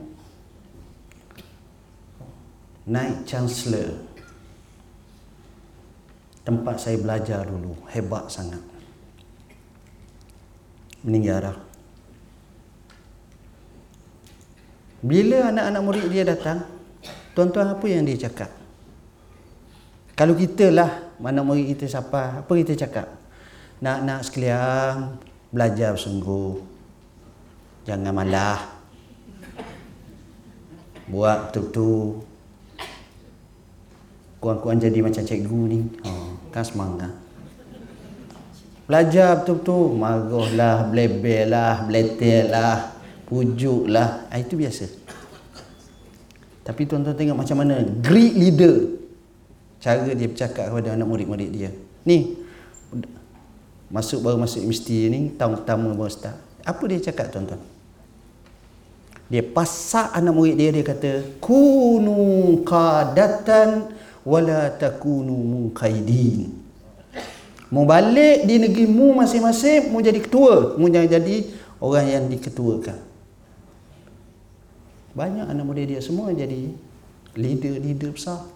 naik 2.89 3.29
chancellor 3.29 3.93
tempat 6.41 6.81
saya 6.81 6.97
belajar 6.97 7.45
dulu 7.45 7.77
hebat 7.93 8.25
sangat 8.25 8.57
meninggal 11.05 11.45
dah 11.45 11.57
Bila 14.99 15.53
anak-anak 15.53 15.81
murid 15.85 16.05
dia 16.09 16.25
datang, 16.27 16.65
tuan-tuan 17.31 17.71
apa 17.71 17.85
yang 17.87 18.03
dia 18.03 18.27
cakap? 18.27 18.51
Kalau 20.11 20.35
kita 20.35 20.73
lah, 20.73 21.15
mana 21.21 21.39
murid 21.39 21.71
kita 21.71 21.87
siapa, 21.87 22.43
apa 22.43 22.51
kita 22.51 22.75
cakap? 22.75 23.07
Nak-nak 23.79 24.27
sekalian, 24.27 25.15
belajar 25.55 25.95
sungguh. 25.95 26.59
Jangan 27.87 28.11
malah. 28.11 28.78
Buat 31.09 31.49
betul-betul. 31.49 32.23
Kuang-kuang 34.39 34.79
jadi 34.79 34.99
macam 35.03 35.25
cikgu 35.25 35.61
ni. 35.67 35.79
Oh, 36.05 36.37
kan 36.53 36.63
semangat. 36.63 37.11
Belajar 38.85 39.43
betul-betul. 39.43 39.97
Marah 39.97 40.49
lah, 40.55 40.77
belebel 40.87 41.49
lah, 41.49 41.83
beletel 41.83 42.53
lah, 42.53 42.93
pujuk 43.27 43.89
lah. 43.89 44.29
Ah, 44.29 44.39
itu 44.39 44.55
biasa. 44.55 44.85
Tapi 46.63 46.85
tuan-tuan 46.85 47.17
tengok 47.17 47.37
macam 47.41 47.65
mana 47.65 47.81
great 47.81 48.37
leader 48.37 48.99
cara 49.79 50.03
dia 50.11 50.27
bercakap 50.27 50.69
kepada 50.69 50.93
anak 50.93 51.07
murid-murid 51.07 51.49
dia. 51.49 51.71
Ni 52.03 52.35
masuk 53.89 54.21
baru 54.21 54.37
masuk 54.37 54.61
universiti 54.61 55.09
ni 55.09 55.33
tahun 55.33 55.63
pertama 55.63 55.95
baru 55.95 56.11
start. 56.11 56.37
Apa 56.67 56.83
dia 56.85 57.09
cakap 57.09 57.31
tuan-tuan? 57.33 57.57
Dia 59.29 59.45
pasak 59.45 60.09
anak 60.17 60.33
murid 60.33 60.57
dia 60.57 60.73
dia 60.73 60.81
kata 60.81 61.37
kunu 61.37 62.65
qadatan 62.65 63.93
wala 64.25 64.73
takunu 64.73 65.37
munqaidin. 65.37 66.49
Mau 67.69 67.85
balik 67.85 68.49
di 68.49 68.57
negeri 68.57 68.89
mu 68.89 69.13
masing-masing, 69.13 69.93
mau 69.93 70.01
jadi 70.01 70.17
ketua, 70.17 70.73
mau 70.73 70.89
jadi 70.89 71.45
orang 71.77 72.05
yang 72.09 72.25
diketuakan. 72.25 72.97
Banyak 75.13 75.45
anak 75.45 75.65
murid 75.65 75.93
dia 75.93 76.01
semua 76.01 76.33
jadi 76.33 76.73
leader-leader 77.37 78.17
besar. 78.17 78.49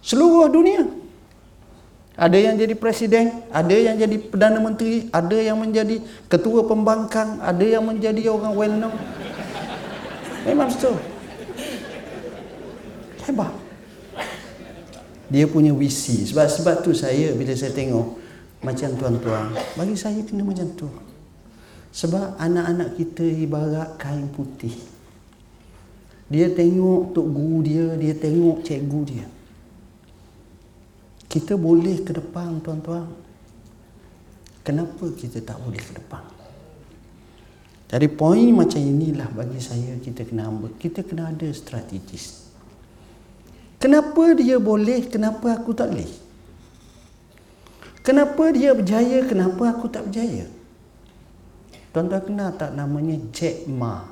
Seluruh 0.00 0.48
dunia. 0.48 0.88
Ada 2.16 2.40
yang 2.40 2.56
jadi 2.56 2.72
presiden, 2.72 3.44
ada 3.52 3.76
yang 3.76 4.00
jadi 4.00 4.16
perdana 4.16 4.56
menteri, 4.56 5.12
ada 5.12 5.36
yang 5.36 5.60
menjadi 5.60 6.00
ketua 6.32 6.64
pembangkang, 6.64 7.44
ada 7.44 7.60
yang 7.60 7.84
menjadi 7.84 8.32
orang 8.32 8.56
well 8.56 8.72
known. 8.72 8.96
Memang 10.46 10.70
betul. 10.70 10.96
Hebat. 13.26 13.52
Dia 15.26 15.44
punya 15.50 15.74
visi. 15.74 16.22
Sebab 16.30 16.46
sebab 16.46 16.74
tu 16.86 16.94
saya 16.94 17.34
bila 17.34 17.50
saya 17.58 17.74
tengok 17.74 18.22
macam 18.62 18.88
tuan-tuan, 18.94 19.50
bagi 19.74 19.98
saya 19.98 20.22
kena 20.22 20.46
macam 20.46 20.70
tu. 20.78 20.88
Sebab 21.90 22.38
anak-anak 22.38 22.94
kita 22.94 23.26
ibarat 23.26 23.98
kain 23.98 24.30
putih. 24.30 24.74
Dia 26.30 26.50
tengok 26.50 27.14
tok 27.14 27.26
guru 27.30 27.58
dia, 27.62 27.86
dia 27.98 28.14
tengok 28.14 28.62
cikgu 28.62 29.00
dia. 29.06 29.26
Kita 31.26 31.58
boleh 31.58 32.02
ke 32.06 32.14
depan 32.14 32.62
tuan-tuan. 32.62 33.06
Kenapa 34.62 35.10
kita 35.14 35.42
tak 35.42 35.58
boleh 35.62 35.78
ke 35.78 35.94
depan? 35.94 36.35
Dari 37.86 38.10
poin 38.10 38.50
macam 38.50 38.82
inilah 38.82 39.30
bagi 39.30 39.62
saya 39.62 39.94
kita 40.02 40.26
kena 40.26 40.50
hamba. 40.50 40.74
Kita 40.74 41.06
kena 41.06 41.30
ada 41.30 41.46
strategis. 41.54 42.50
Kenapa 43.78 44.34
dia 44.34 44.58
boleh, 44.58 45.06
kenapa 45.06 45.54
aku 45.54 45.70
tak 45.70 45.94
boleh? 45.94 46.10
Kenapa 48.02 48.50
dia 48.50 48.74
berjaya, 48.74 49.22
kenapa 49.26 49.70
aku 49.70 49.86
tak 49.86 50.10
berjaya? 50.10 50.50
Tuan-tuan 51.94 52.22
kenal 52.26 52.50
tak 52.58 52.74
namanya 52.74 53.16
Jack 53.30 53.70
Ma? 53.70 54.04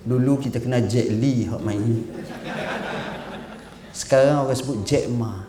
Dulu 0.00 0.40
kita 0.40 0.58
kenal 0.58 0.86
Jack 0.90 1.12
Lee 1.12 1.46
hok 1.46 1.62
main. 1.62 2.06
Sekarang 3.94 4.48
orang 4.48 4.58
sebut 4.58 4.82
Jack 4.82 5.06
Ma. 5.12 5.44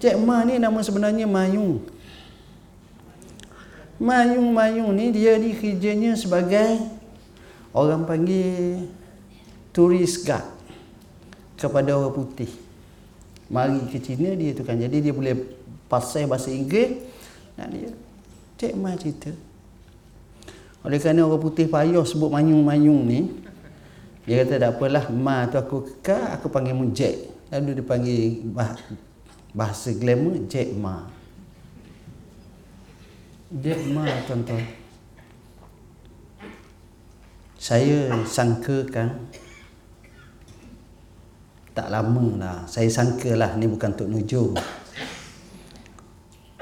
Jack 0.00 0.16
Ma 0.18 0.42
ni 0.48 0.56
nama 0.56 0.80
sebenarnya 0.80 1.28
Mayung. 1.28 1.99
Mayung-mayung 4.00 4.96
ni 4.96 5.12
dia 5.12 5.36
ni 5.36 5.52
kerjanya 5.52 6.16
sebagai 6.16 6.80
orang 7.76 8.08
panggil 8.08 8.88
turis 9.76 10.24
guide 10.24 10.48
kepada 11.60 11.92
orang 11.92 12.16
putih. 12.16 12.48
Mari 13.52 13.84
ke 13.92 14.00
China 14.00 14.32
dia 14.32 14.56
tu 14.56 14.64
kan. 14.64 14.80
Jadi 14.80 15.04
dia 15.04 15.12
boleh 15.12 15.36
pasal 15.84 16.24
bahasa 16.24 16.48
Inggeris. 16.48 16.96
Nak 17.60 17.68
dia 17.76 17.92
cek 18.56 18.72
mai 18.72 18.96
cerita. 18.96 19.36
Oleh 20.80 20.96
kerana 20.96 21.28
orang 21.28 21.44
putih 21.44 21.68
payah 21.68 22.00
sebut 22.08 22.32
mayung-mayung 22.32 23.04
ni, 23.04 23.28
dia 24.24 24.40
kata 24.40 24.56
tak 24.56 24.70
apalah, 24.80 25.12
ma 25.12 25.44
tu 25.44 25.60
aku 25.60 25.84
kekal, 25.84 26.40
aku 26.40 26.48
panggil 26.48 26.72
mu 26.72 26.88
Jack. 26.88 27.28
Lalu 27.52 27.76
dia 27.76 27.84
panggil 27.84 28.20
bahasa 29.52 29.92
glamour 29.92 30.40
Jack 30.48 30.72
Ma. 30.72 31.19
Jack 33.50 33.82
Ma 33.90 34.06
tuan-tuan. 34.30 34.62
Saya 37.58 38.14
sangkakan 38.22 39.26
tak 41.74 41.90
lama 41.90 42.26
lah. 42.38 42.58
Saya 42.70 42.86
sangkalah 42.86 43.58
ni 43.58 43.66
bukan 43.66 43.90
untuk 43.90 44.06
nuju. 44.06 44.54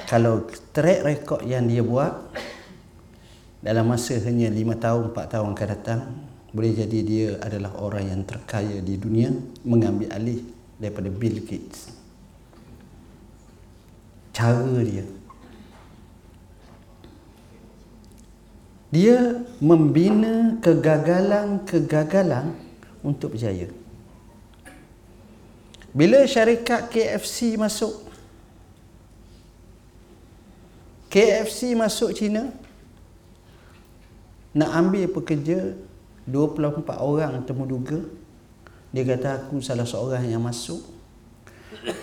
Kalau 0.09 0.49
track 0.73 1.05
record 1.05 1.45
yang 1.45 1.69
dia 1.69 1.85
buat 1.85 2.33
dalam 3.61 3.85
masa 3.85 4.17
hanya 4.25 4.49
5 4.49 4.57
tahun, 4.81 5.05
4 5.13 5.29
tahun 5.29 5.49
akan 5.53 5.69
datang, 5.69 6.01
boleh 6.57 6.73
jadi 6.73 6.99
dia 7.05 7.29
adalah 7.45 7.77
orang 7.85 8.17
yang 8.17 8.25
terkaya 8.25 8.81
di 8.81 8.97
dunia 8.97 9.29
mengambil 9.61 10.09
alih 10.09 10.41
daripada 10.81 11.13
Bill 11.13 11.45
Gates. 11.45 11.93
Cara 14.33 14.65
dia 14.81 15.18
dia 18.89 19.45
membina 19.61 20.57
kegagalan-kegagalan 20.65 22.57
untuk 23.05 23.37
berjaya. 23.37 23.69
Bila 25.93 26.25
syarikat 26.25 26.89
KFC 26.93 27.57
masuk 27.57 28.09
KFC 31.09 31.73
masuk 31.73 32.13
China 32.13 32.53
nak 34.53 34.71
ambil 34.77 35.09
pekerja 35.09 35.73
24 36.29 36.85
orang 37.01 37.41
temu 37.49 37.65
duga 37.65 38.05
dia 38.93 39.05
kata 39.05 39.45
aku 39.45 39.61
salah 39.61 39.85
seorang 39.85 40.25
yang 40.25 40.41
masuk. 40.41 40.81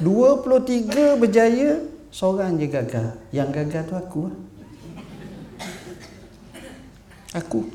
23 0.02 1.18
berjaya 1.18 1.82
seorang 2.14 2.62
je 2.62 2.70
gagal. 2.70 3.18
Yang 3.34 3.50
gagal 3.58 3.82
tu 3.90 3.96
aku 3.98 4.20
lah 4.30 4.38
aku. 7.36 7.68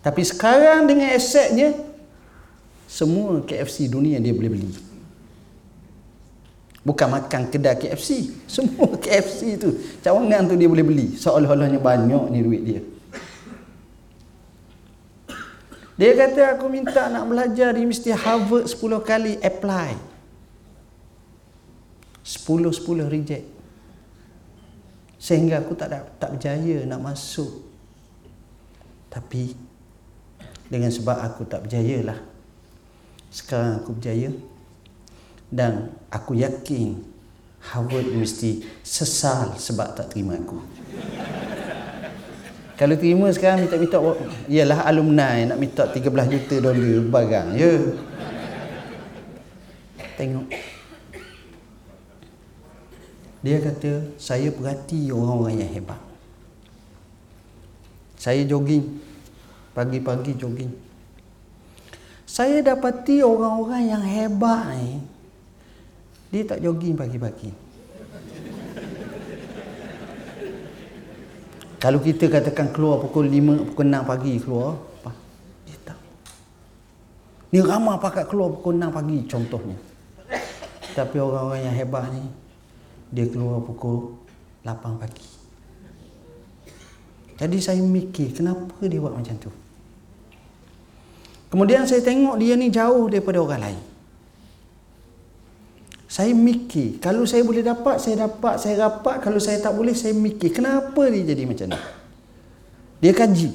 Tapi 0.00 0.22
sekarang 0.24 0.88
dengan 0.88 1.12
asetnya 1.12 1.76
semua 2.88 3.44
KFC 3.44 3.92
dunia 3.92 4.16
dia 4.16 4.32
boleh 4.32 4.50
beli. 4.56 4.70
Bukan 6.86 7.08
makan 7.10 7.50
kedai 7.50 7.74
KFC, 7.74 8.30
semua 8.56 8.94
KFC 8.96 9.60
tu 9.60 9.74
cawangan 10.00 10.48
tu 10.48 10.54
dia 10.56 10.70
boleh 10.70 10.86
beli. 10.86 11.06
Seolah-olahnya 11.20 11.82
banyak 11.82 12.24
ni 12.32 12.40
duit 12.40 12.62
dia. 12.64 12.80
Dia 15.96 16.12
kata 16.12 16.54
aku 16.54 16.68
minta 16.68 17.08
nak 17.08 17.24
belajar 17.26 17.72
di 17.72 17.82
mesti 17.82 18.12
Harvard 18.12 18.68
10 18.68 18.78
kali 19.02 19.32
apply. 19.40 19.96
10 22.22 22.70
10 22.70 23.10
reject. 23.10 23.46
Sehingga 25.18 25.58
aku 25.58 25.74
tak 25.74 25.90
tak 26.22 26.36
berjaya 26.36 26.86
nak 26.86 27.00
masuk 27.02 27.65
tapi 29.16 29.56
dengan 30.68 30.92
sebab 30.92 31.16
aku 31.24 31.48
tak 31.48 31.64
berjaya 31.64 32.12
lah. 32.12 32.18
Sekarang 33.32 33.80
aku 33.80 33.96
berjaya. 33.96 34.28
Dan 35.48 35.88
aku 36.12 36.36
yakin 36.36 37.00
Harvard 37.72 38.12
mesti 38.12 38.60
sesal 38.84 39.56
sebab 39.56 39.96
tak 39.96 40.12
terima 40.12 40.36
aku. 40.36 40.60
Kalau 42.78 42.92
terima 43.00 43.32
sekarang 43.32 43.64
minta-minta 43.64 43.96
ialah 44.52 44.84
alumni 44.84 45.48
nak 45.48 45.56
minta 45.64 45.88
13 45.88 46.12
juta 46.28 46.60
dolar 46.60 47.00
barang. 47.08 47.48
Ya. 47.56 47.72
Tengok. 50.20 50.46
Dia 53.40 53.62
kata 53.64 54.12
saya 54.20 54.52
perhati 54.52 55.08
orang-orang 55.08 55.64
yang 55.64 55.72
hebat. 55.72 56.00
Saya 58.18 58.42
jogging 58.42 59.05
pagi-pagi 59.76 60.32
jogging. 60.40 60.72
Saya 62.24 62.64
dapati 62.64 63.20
orang-orang 63.20 63.92
yang 63.92 64.00
hebat 64.00 64.72
ni 64.80 65.04
dia 66.32 66.42
tak 66.48 66.64
jogging 66.64 66.96
pagi-pagi. 66.96 67.52
Kalau 71.76 72.00
kita 72.00 72.32
katakan 72.32 72.72
keluar 72.72 72.98
pukul 73.04 73.28
5, 73.28 73.68
pukul 73.72 73.86
6 73.92 74.10
pagi 74.10 74.32
keluar, 74.40 74.74
apa? 74.74 75.12
Dia 75.68 75.76
tak. 75.84 75.98
Ni 77.52 77.60
ramai 77.60 78.00
pakat 78.00 78.26
keluar 78.32 78.48
pukul 78.56 78.80
6 78.80 78.90
pagi 78.90 79.18
contohnya. 79.28 79.76
Tapi 80.96 81.16
orang-orang 81.20 81.68
yang 81.68 81.76
hebat 81.76 82.08
ni, 82.16 82.24
dia 83.12 83.28
keluar 83.28 83.60
pukul 83.60 84.16
8 84.64 84.96
pagi. 84.98 85.28
Jadi 87.36 87.60
saya 87.60 87.84
mikir 87.84 88.32
kenapa 88.32 88.80
dia 88.88 88.96
buat 88.96 89.12
macam 89.12 89.36
tu. 89.36 89.52
Kemudian 91.46 91.86
saya 91.86 92.02
tengok 92.02 92.36
dia 92.42 92.58
ni 92.58 92.68
jauh 92.68 93.06
daripada 93.06 93.38
orang 93.38 93.62
lain. 93.62 93.80
Saya 96.06 96.32
mikir, 96.32 97.02
kalau 97.02 97.26
saya 97.26 97.42
boleh 97.42 97.66
dapat, 97.66 97.98
saya 97.98 98.30
dapat, 98.30 98.54
saya 98.62 98.88
dapat. 98.88 99.20
Kalau 99.20 99.42
saya 99.42 99.58
tak 99.58 99.74
boleh, 99.74 99.92
saya 99.92 100.14
mikir, 100.14 100.54
kenapa 100.54 101.02
dia 101.10 101.34
jadi 101.34 101.42
macam 101.44 101.66
ni? 101.74 101.80
Dia 103.02 103.12
kaji. 103.12 103.50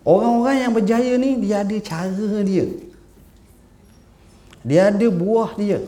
Orang-orang 0.00 0.56
yang 0.64 0.72
berjaya 0.72 1.12
ni, 1.20 1.36
dia 1.44 1.60
ada 1.60 1.76
cara 1.84 2.40
dia. 2.40 2.66
Dia 4.64 4.88
ada 4.88 5.06
buah 5.12 5.54
dia. 5.60 5.78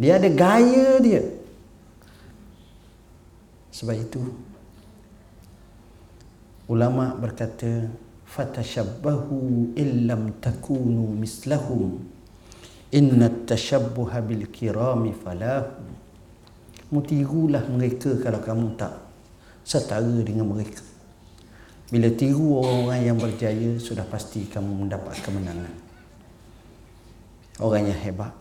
Dia 0.00 0.16
ada 0.16 0.28
gaya 0.32 0.96
dia. 0.98 1.22
Sebab 3.72 3.94
itu, 3.94 4.22
ulama 6.66 7.14
berkata 7.14 7.86
fatashabbahu 8.28 9.72
illam 9.72 10.36
takunu 10.36 11.16
mislahum 11.16 12.04
inna 12.92 13.32
tashabbuha 13.48 14.20
bil 14.20 14.44
kirami 14.52 15.16
falah 15.16 15.64
mutirulah 16.92 17.64
mereka 17.68 18.16
kalau 18.20 18.40
kamu 18.40 18.76
tak 18.76 18.92
setara 19.64 20.24
dengan 20.24 20.48
mereka. 20.48 20.80
Bila 21.88 22.08
tiru 22.12 22.60
orang-orang 22.60 23.00
yang 23.00 23.16
berjaya 23.16 23.80
sudah 23.80 24.04
pasti 24.04 24.44
kamu 24.48 24.84
mendapat 24.84 25.16
kemenangan. 25.24 25.72
Orang 27.60 27.88
yang 27.88 27.96
hebat. 27.96 28.32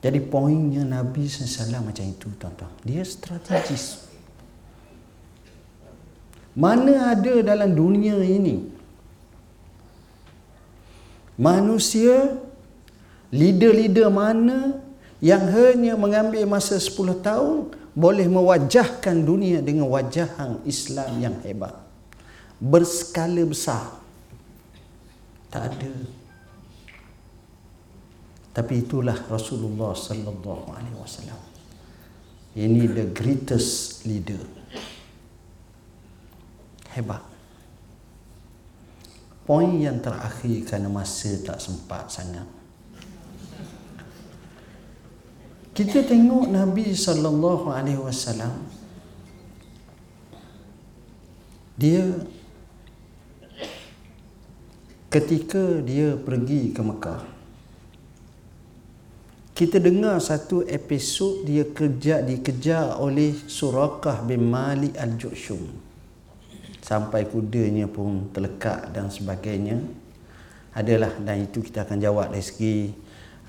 Jadi 0.00 0.20
poinnya 0.20 0.84
Nabi 0.84 1.28
SAW 1.28 1.84
macam 1.84 2.04
itu 2.04 2.28
tuan-tuan. 2.40 2.72
Dia 2.84 3.04
strategis 3.04 4.05
mana 6.56 7.12
ada 7.12 7.44
dalam 7.44 7.76
dunia 7.76 8.16
ini? 8.24 8.64
Manusia 11.36 12.32
leader-leader 13.28 14.08
mana 14.08 14.80
yang 15.20 15.44
hanya 15.52 15.92
mengambil 16.00 16.48
masa 16.48 16.80
10 16.80 17.20
tahun 17.20 17.76
boleh 17.92 18.24
mewajahkan 18.24 19.16
dunia 19.20 19.60
dengan 19.60 19.84
wajahan 19.92 20.64
Islam 20.64 21.20
yang 21.20 21.36
hebat? 21.44 21.76
Berskala 22.56 23.44
besar. 23.44 24.00
Tak 25.52 25.76
ada. 25.76 25.92
Tapi 28.56 28.80
itulah 28.80 29.20
Rasulullah 29.28 29.92
sallallahu 29.92 30.72
alaihi 30.72 30.96
wasallam. 30.96 31.40
Ini 32.56 32.88
the 32.88 33.12
greatest 33.12 34.08
leader 34.08 34.55
hebat. 36.96 37.20
Poin 39.44 39.70
yang 39.78 40.02
terakhir 40.02 40.66
kerana 40.66 40.90
masa 40.90 41.36
tak 41.44 41.62
sempat 41.62 42.10
sangat. 42.10 42.48
Kita 45.76 46.02
tengok 46.02 46.48
Nabi 46.48 46.96
sallallahu 46.96 47.68
alaihi 47.68 48.00
wasallam 48.00 48.64
dia 51.76 52.00
ketika 55.12 55.84
dia 55.84 56.16
pergi 56.16 56.72
ke 56.72 56.80
Mekah 56.80 57.22
kita 59.56 59.80
dengar 59.80 60.16
satu 60.20 60.64
episod 60.64 61.44
dia 61.44 61.68
kerja 61.68 62.24
dikejar 62.24 62.96
oleh 62.96 63.36
Surakah 63.44 64.24
bin 64.24 64.48
Malik 64.48 64.96
al-Jushum 64.96 65.85
sampai 66.86 67.26
kudanya 67.26 67.90
pun 67.90 68.30
terlekat 68.30 68.94
dan 68.94 69.10
sebagainya. 69.10 69.82
Adalah 70.70 71.10
dan 71.18 71.42
itu 71.42 71.58
kita 71.58 71.82
akan 71.82 71.98
jawab 71.98 72.30
dari 72.30 72.46
segi 72.46 72.76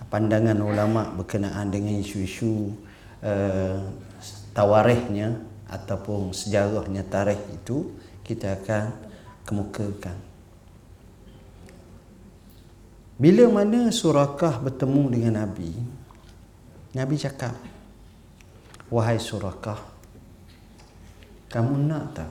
pandangan 0.09 0.57
ulama 0.57 1.13
berkenaan 1.13 1.69
dengan 1.69 2.01
isu-isu 2.01 2.73
uh, 3.21 3.77
tawarikhnya 4.57 5.37
ataupun 5.69 6.33
sejarahnya 6.33 7.05
tarikh 7.05 7.43
itu 7.53 7.93
kita 8.25 8.57
akan 8.57 8.89
kemukakan. 9.45 10.17
Bila 13.17 13.49
mana 13.49 13.89
Surakah 13.89 14.61
bertemu 14.61 15.09
dengan 15.09 15.41
Nabi 15.41 15.73
Nabi 16.93 17.15
cakap 17.17 17.57
Wahai 18.93 19.17
Surakah 19.17 19.81
Kamu 21.49 21.81
nak 21.81 22.13
tak 22.13 22.29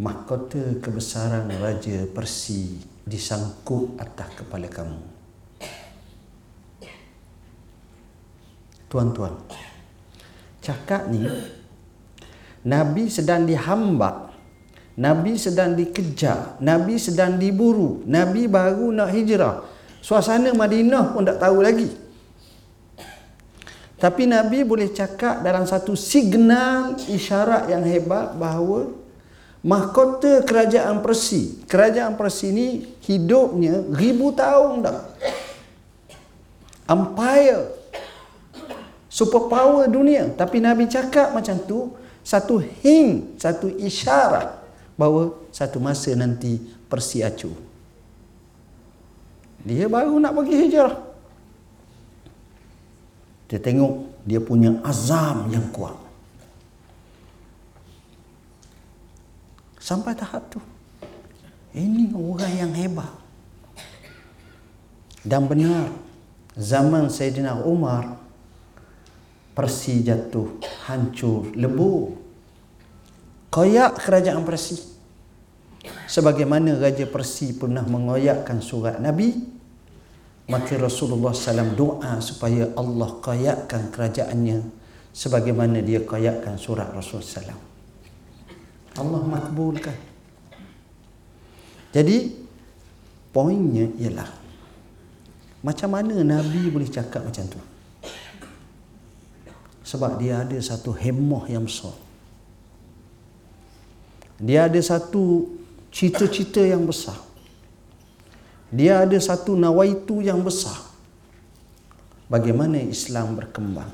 mahkota 0.00 0.80
kebesaran 0.80 1.44
Raja 1.60 2.08
Persi 2.08 2.80
disangkut 3.04 4.00
atas 4.00 4.32
kepala 4.32 4.64
kamu. 4.72 5.00
Tuan-tuan, 8.90 9.36
cakap 10.58 11.06
ni, 11.12 11.22
Nabi 12.66 13.06
sedang 13.06 13.46
dihambak, 13.46 14.34
Nabi 14.98 15.38
sedang 15.38 15.78
dikejar, 15.78 16.58
Nabi 16.58 16.98
sedang 16.98 17.38
diburu, 17.38 18.02
Nabi 18.08 18.50
baru 18.50 18.90
nak 18.90 19.14
hijrah. 19.14 19.62
Suasana 20.00 20.50
Madinah 20.56 21.12
pun 21.12 21.22
tak 21.22 21.38
tahu 21.38 21.60
lagi. 21.62 21.86
Tapi 24.00 24.24
Nabi 24.24 24.64
boleh 24.64 24.90
cakap 24.90 25.44
dalam 25.44 25.68
satu 25.68 25.92
signal 25.92 26.96
isyarat 27.04 27.68
yang 27.68 27.84
hebat 27.84 28.32
bahawa 28.32 28.99
mahkota 29.60 30.44
kerajaan 30.44 31.04
Persi. 31.04 31.60
Kerajaan 31.68 32.16
Persi 32.16 32.52
ini 32.52 32.68
hidupnya 33.04 33.84
ribu 33.92 34.32
tahun 34.32 34.84
dah. 34.84 34.98
Empire. 36.88 37.78
Superpower 39.10 39.90
dunia. 39.90 40.30
Tapi 40.32 40.62
Nabi 40.62 40.86
cakap 40.86 41.34
macam 41.34 41.58
tu, 41.66 41.92
satu 42.22 42.62
hint, 42.62 43.40
satu 43.40 43.66
isyarat 43.68 44.60
bahawa 44.94 45.34
satu 45.50 45.82
masa 45.82 46.12
nanti 46.14 46.60
Persi 46.90 47.22
acuh. 47.22 47.54
Dia 49.60 49.86
baru 49.86 50.16
nak 50.18 50.32
pergi 50.34 50.54
hijrah. 50.56 50.94
Dia 53.50 53.58
tengok 53.60 54.24
dia 54.24 54.40
punya 54.40 54.78
azam 54.86 55.50
yang 55.52 55.68
kuat. 55.74 56.09
Sampai 59.80 60.12
tahap 60.12 60.52
tu. 60.52 60.60
Ini 61.72 62.12
orang 62.12 62.52
yang 62.52 62.72
hebat. 62.76 63.10
Dan 65.24 65.48
benar, 65.48 65.88
zaman 66.56 67.08
Sayyidina 67.08 67.64
Umar, 67.64 68.20
Persi 69.50 70.00
jatuh, 70.00 70.62
hancur, 70.88 71.52
lebu. 71.52 72.16
Koyak 73.50 73.98
kerajaan 73.98 74.46
Persi. 74.46 74.78
Sebagaimana 76.08 76.76
Raja 76.78 77.04
Persi 77.04 77.52
pernah 77.56 77.82
mengoyakkan 77.84 78.62
surat 78.62 79.02
Nabi, 79.02 79.36
maka 80.50 80.74
Rasulullah 80.80 81.30
SAW 81.30 81.76
doa 81.76 82.18
supaya 82.18 82.72
Allah 82.74 83.10
koyakkan 83.22 83.94
kerajaannya 83.94 84.64
sebagaimana 85.14 85.78
dia 85.82 86.02
koyakkan 86.02 86.58
surat 86.58 86.90
Rasulullah 86.90 87.26
SAW. 87.26 87.69
Allah 89.00 89.24
makbulkan. 89.24 89.96
Jadi 91.90 92.30
poinnya 93.34 93.90
ialah 93.98 94.30
macam 95.60 95.92
mana 95.92 96.24
Nabi 96.24 96.72
boleh 96.72 96.88
cakap 96.88 97.24
macam 97.26 97.44
tu? 97.50 97.60
Sebab 99.84 100.22
dia 100.22 100.46
ada 100.46 100.56
satu 100.62 100.94
hemah 100.94 101.50
yang 101.50 101.66
besar. 101.66 101.92
Dia 104.40 104.70
ada 104.70 104.80
satu 104.80 105.50
cita-cita 105.92 106.62
yang 106.64 106.86
besar. 106.86 107.18
Dia 108.70 109.02
ada 109.02 109.18
satu 109.18 109.58
nawaitu 109.58 110.22
yang 110.22 110.40
besar. 110.40 110.78
Bagaimana 112.30 112.78
Islam 112.80 113.34
berkembang. 113.34 113.90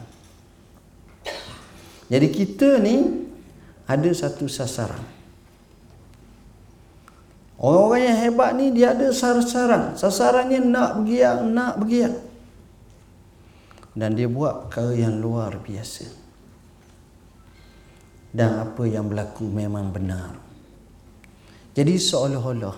Jadi 2.07 2.29
kita 2.31 2.79
ni 2.79 3.26
ada 3.87 4.11
satu 4.11 4.51
sasaran. 4.51 5.03
Orang-orang 7.57 8.03
yang 8.05 8.19
hebat 8.21 8.51
ni 8.59 8.67
dia 8.75 8.93
ada 8.93 9.09
sasaran. 9.15 9.97
Sasarannya 9.97 10.61
nak 10.61 11.01
bergiang, 11.01 11.41
nak 11.55 11.81
bergiang. 11.81 12.17
Dan 13.97 14.13
dia 14.13 14.29
buat 14.29 14.69
perkara 14.69 14.93
yang 14.93 15.17
luar 15.23 15.57
biasa. 15.57 16.05
Dan 18.37 18.61
apa 18.61 18.85
yang 18.85 19.09
berlaku 19.09 19.49
memang 19.49 19.89
benar. 19.89 20.37
Jadi 21.73 21.97
seolah-olah 21.97 22.77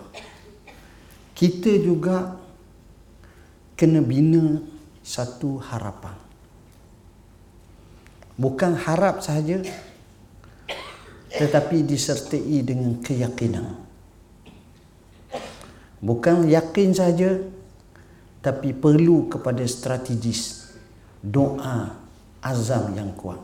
kita 1.35 1.75
juga 1.83 2.39
kena 3.75 3.99
bina 3.99 4.63
satu 5.03 5.59
harapan. 5.59 6.15
Bukan 8.39 8.79
harap 8.79 9.19
sahaja 9.19 9.63
tetapi 11.39 11.87
disertai 11.87 12.67
dengan 12.67 12.99
keyakinan. 12.99 13.79
Bukan 15.99 16.51
yakin 16.51 16.91
saja 16.95 17.39
tapi 18.43 18.75
perlu 18.75 19.31
kepada 19.31 19.63
strategis 19.67 20.75
doa 21.23 21.95
azam 22.43 22.95
yang 22.95 23.15
kuat. 23.15 23.39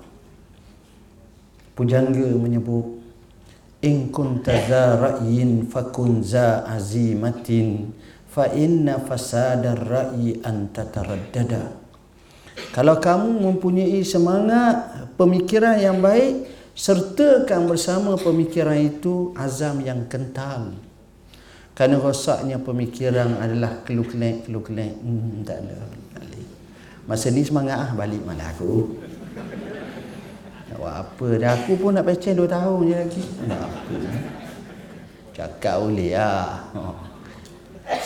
Pujangga 1.74 2.34
menyebut 2.38 3.02
in 3.82 4.14
kunta 4.14 4.54
za 4.70 4.94
ra'yin 4.94 5.66
fakun 5.66 6.22
za 6.22 6.62
azimatin 6.66 7.90
fa 8.30 8.46
inna 8.54 9.02
fasada 9.02 9.74
ra'yi 9.74 10.38
an 10.46 10.70
kalau 12.70 13.02
kamu 13.02 13.50
mempunyai 13.50 14.02
semangat 14.06 15.06
pemikiran 15.18 15.74
yang 15.78 15.98
baik 15.98 16.46
sertakan 16.74 17.70
bersama 17.70 18.18
pemikiran 18.18 18.74
itu 18.74 19.30
azam 19.38 19.78
yang 19.86 20.10
kental. 20.10 20.74
Kerana 21.74 21.98
rosaknya 21.98 22.58
pemikiran 22.62 23.38
adalah 23.38 23.82
keluk-kelek 23.82 24.46
keluk-kelek 24.46 24.94
hmm, 24.94 25.42
tak 25.42 25.58
ada. 25.62 25.78
Balik. 26.14 26.46
masa 27.06 27.34
ni 27.34 27.42
semangat 27.42 27.78
ah 27.78 27.90
balik 27.94 28.22
mana 28.22 28.50
aku. 28.50 28.94
Nak 30.70 30.76
buat 30.78 30.94
apa 30.94 31.26
dah? 31.38 31.50
Aku 31.58 31.72
pun 31.78 31.94
nak 31.94 32.06
pecah 32.06 32.34
2 32.34 32.46
tahun 32.46 32.78
je 32.86 32.94
lagi. 32.94 33.22
Nak 33.46 33.60
apa 33.62 33.94
cakap 35.34 35.82
boleh 35.82 36.14
lah. 36.14 36.62
Oh. 36.78 36.98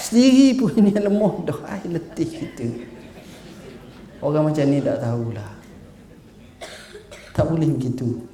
sendiri 0.00 0.57
pun 0.57 0.72
ni 0.85 0.92
lemah 0.96 1.35
dah. 1.44 1.61
Ai 1.68 1.85
letih 1.88 2.28
kita. 2.28 2.68
Orang 4.24 4.48
macam 4.48 4.64
ni 4.64 4.81
tak 4.81 4.96
tahulah. 4.96 5.52
Tak 7.37 7.44
boleh 7.52 7.68
begitu 7.68 8.27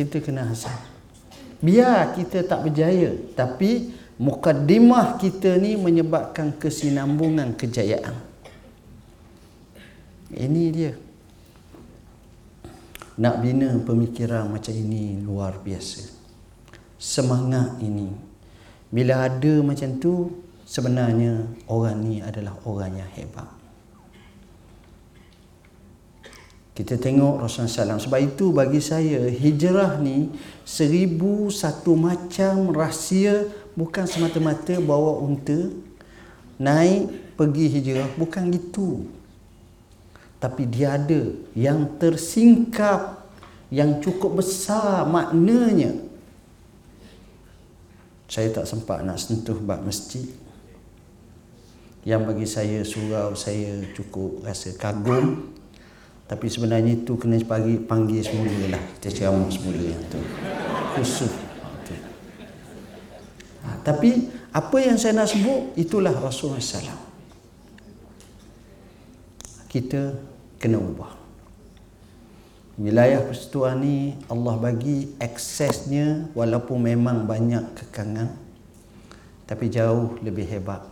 kita 0.00 0.24
kena 0.24 0.48
hasad. 0.48 0.80
Biar 1.60 2.16
kita 2.16 2.40
tak 2.48 2.64
berjaya 2.64 3.12
tapi 3.36 3.92
mukaddimah 4.16 5.20
kita 5.20 5.60
ni 5.60 5.76
menyebabkan 5.76 6.56
kesinambungan 6.56 7.52
kejayaan. 7.52 8.16
Ini 10.32 10.64
dia. 10.72 10.92
Nak 13.20 13.36
bina 13.44 13.76
pemikiran 13.84 14.48
macam 14.48 14.72
ini 14.72 15.20
luar 15.20 15.60
biasa. 15.60 16.08
Semangat 16.96 17.76
ini. 17.84 18.08
Bila 18.88 19.28
ada 19.28 19.60
macam 19.60 20.00
tu 20.00 20.32
sebenarnya 20.64 21.44
orang 21.68 22.00
ni 22.00 22.24
adalah 22.24 22.56
orang 22.64 22.96
yang 23.04 23.10
hebat 23.12 23.59
Kita 26.80 26.96
tengok 26.96 27.44
Rasulullah 27.44 28.00
SAW. 28.00 28.08
Sebab 28.08 28.20
itu 28.24 28.56
bagi 28.56 28.80
saya 28.80 29.28
hijrah 29.28 30.00
ni 30.00 30.32
seribu 30.64 31.52
satu 31.52 31.92
macam 31.92 32.72
rahsia 32.72 33.52
bukan 33.76 34.08
semata-mata 34.08 34.80
bawa 34.80 35.20
unta 35.20 35.68
naik 36.56 37.36
pergi 37.36 37.68
hijrah. 37.68 38.08
Bukan 38.16 38.48
gitu. 38.48 39.04
Tapi 40.40 40.64
dia 40.64 40.96
ada 40.96 41.36
yang 41.52 42.00
tersingkap 42.00 43.28
yang 43.68 44.00
cukup 44.00 44.40
besar 44.40 45.04
maknanya. 45.04 46.00
Saya 48.24 48.48
tak 48.56 48.64
sempat 48.64 49.04
nak 49.04 49.20
sentuh 49.20 49.60
bab 49.60 49.84
masjid. 49.84 50.24
Yang 52.08 52.22
bagi 52.24 52.46
saya 52.48 52.78
surau 52.88 53.36
saya 53.36 53.84
cukup 53.92 54.40
rasa 54.48 54.72
kagum 54.80 55.59
tapi 56.30 56.46
sebenarnya 56.46 57.02
itu 57.02 57.18
kena 57.18 57.42
pagi 57.42 57.74
panggil 57.82 58.22
semula 58.22 58.78
lah. 58.78 58.82
Kita 59.02 59.10
ceramah 59.10 59.50
semula 59.50 59.82
yang 59.82 59.98
tu. 60.06 60.22
Khusus. 60.94 61.34
Ha, 63.66 63.82
tapi 63.82 64.30
apa 64.54 64.76
yang 64.78 64.94
saya 64.94 65.18
nak 65.18 65.34
sebut 65.34 65.74
itulah 65.74 66.14
Rasulullah 66.14 66.62
SAW 66.62 67.10
kita 69.70 70.18
kena 70.58 70.82
ubah. 70.82 71.14
Wilayah 72.80 73.22
persekutuan 73.22 73.84
ni 73.84 74.18
Allah 74.26 74.58
bagi 74.58 75.14
aksesnya 75.22 76.32
walaupun 76.34 76.90
memang 76.90 77.28
banyak 77.28 77.62
kekangan 77.78 78.34
tapi 79.46 79.70
jauh 79.70 80.18
lebih 80.22 80.46
hebat. 80.46 80.82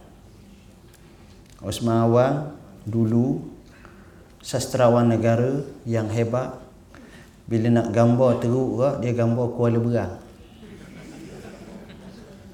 Osman 1.58 2.06
Awang 2.06 2.54
dulu 2.86 3.57
sastrawan 4.42 5.10
negara 5.10 5.66
yang 5.82 6.06
hebat 6.10 6.54
bila 7.48 7.72
nak 7.72 7.88
gambar 7.90 8.44
teruk 8.44 8.70
ke 8.76 8.88
dia 9.02 9.12
gambar 9.16 9.46
Kuala 9.56 9.78
Berang. 9.80 10.14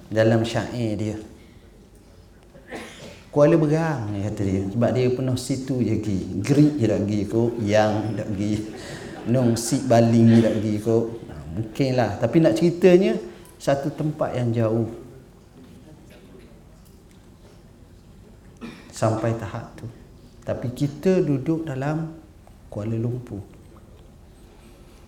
Dalam 0.06 0.46
syair 0.46 0.94
dia. 0.94 1.16
Kuala 3.34 3.58
Berang 3.58 4.14
dia 4.14 4.30
kata 4.30 4.42
dia. 4.46 4.62
Sebab 4.70 4.90
dia 4.94 5.10
penuh 5.10 5.38
situ 5.38 5.82
je 5.82 5.98
pergi. 5.98 6.20
Gerik 6.38 6.72
je 6.78 6.86
tak 6.86 7.00
pergi 7.02 7.20
kot 7.26 7.52
yang 7.66 7.92
tak 8.14 8.28
pergi. 8.30 8.52
Nong 9.34 9.58
si 9.58 9.82
baling 9.82 10.38
je 10.38 10.40
tak 10.46 10.54
pergi 10.62 10.74
kot. 10.78 11.04
Nah, 11.26 11.42
mungkin 11.58 11.90
lah. 11.98 12.10
Tapi 12.22 12.36
nak 12.38 12.54
ceritanya 12.54 13.12
satu 13.58 13.90
tempat 13.90 14.30
yang 14.38 14.54
jauh. 14.54 14.88
Sampai 18.94 19.34
tahap 19.34 19.74
tu 19.74 20.03
tapi 20.44 20.76
kita 20.76 21.24
duduk 21.24 21.64
dalam 21.64 22.12
Kuala 22.68 23.00
Lumpur. 23.00 23.40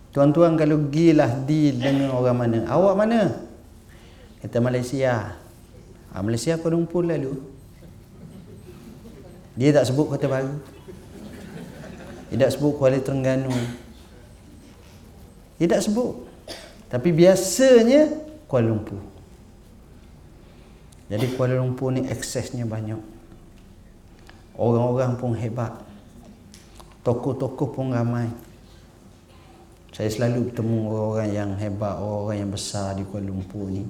Tuan-tuan 0.09 0.57
kalau 0.57 0.89
gilah 0.89 1.29
deal 1.45 1.77
dengan 1.77 2.09
orang 2.09 2.37
mana? 2.37 2.59
Awak 2.65 2.95
mana? 2.97 3.21
Kata 4.41 4.57
Malaysia. 4.57 5.37
Ha, 6.09 6.25
Malaysia 6.25 6.57
Kuala 6.57 6.73
Lumpur 6.73 7.05
lalu. 7.05 7.37
Dia 9.53 9.77
tak 9.77 9.93
sebut 9.93 10.09
Kota 10.09 10.25
Baru. 10.25 10.57
Dia 12.33 12.49
tak 12.49 12.57
sebut 12.57 12.73
Kuala 12.81 12.97
Terengganu. 12.97 13.53
Dia 15.61 15.67
tak 15.69 15.85
sebut. 15.85 16.25
Tapi 16.89 17.13
biasanya 17.13 18.09
Kuala 18.49 18.73
Lumpur. 18.73 19.01
Jadi 21.13 21.25
Kuala 21.37 21.61
Lumpur 21.61 21.93
ni 21.93 22.09
aksesnya 22.09 22.65
banyak. 22.65 23.16
Orang-orang 24.57 25.13
pun 25.21 25.37
hebat. 25.37 25.69
Tokoh-tokoh 27.05 27.69
pun 27.71 27.93
ramai. 27.93 28.25
Saya 29.93 30.09
selalu 30.09 30.49
bertemu 30.49 30.77
orang-orang 30.89 31.29
yang 31.33 31.51
hebat, 31.57 31.95
orang-orang 31.97 32.37
yang 32.41 32.51
besar 32.51 32.97
di 32.97 33.05
Kuala 33.05 33.29
Lumpur 33.29 33.69
ni. 33.69 33.85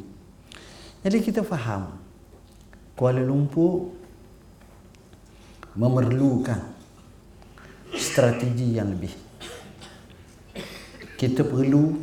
Jadi 1.04 1.18
kita 1.24 1.42
faham 1.44 1.88
Kuala 2.96 3.24
Lumpur 3.24 3.92
memerlukan 5.76 6.60
strategi 7.96 8.76
yang 8.76 8.92
lebih. 8.92 9.14
Kita 11.16 11.46
perlu 11.48 11.98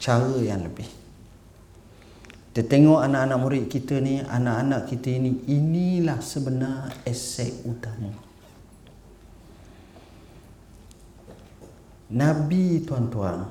cara 0.00 0.36
yang 0.40 0.64
lebih. 0.64 0.95
Kita 2.56 2.72
tengok 2.72 3.04
anak-anak 3.04 3.36
murid 3.36 3.64
kita 3.68 4.00
ni, 4.00 4.16
anak-anak 4.16 4.88
kita 4.88 5.12
ini, 5.12 5.44
inilah 5.44 6.24
sebenar 6.24 6.88
aset 7.04 7.52
utama. 7.68 8.16
Nabi 12.08 12.80
tuan-tuan, 12.80 13.44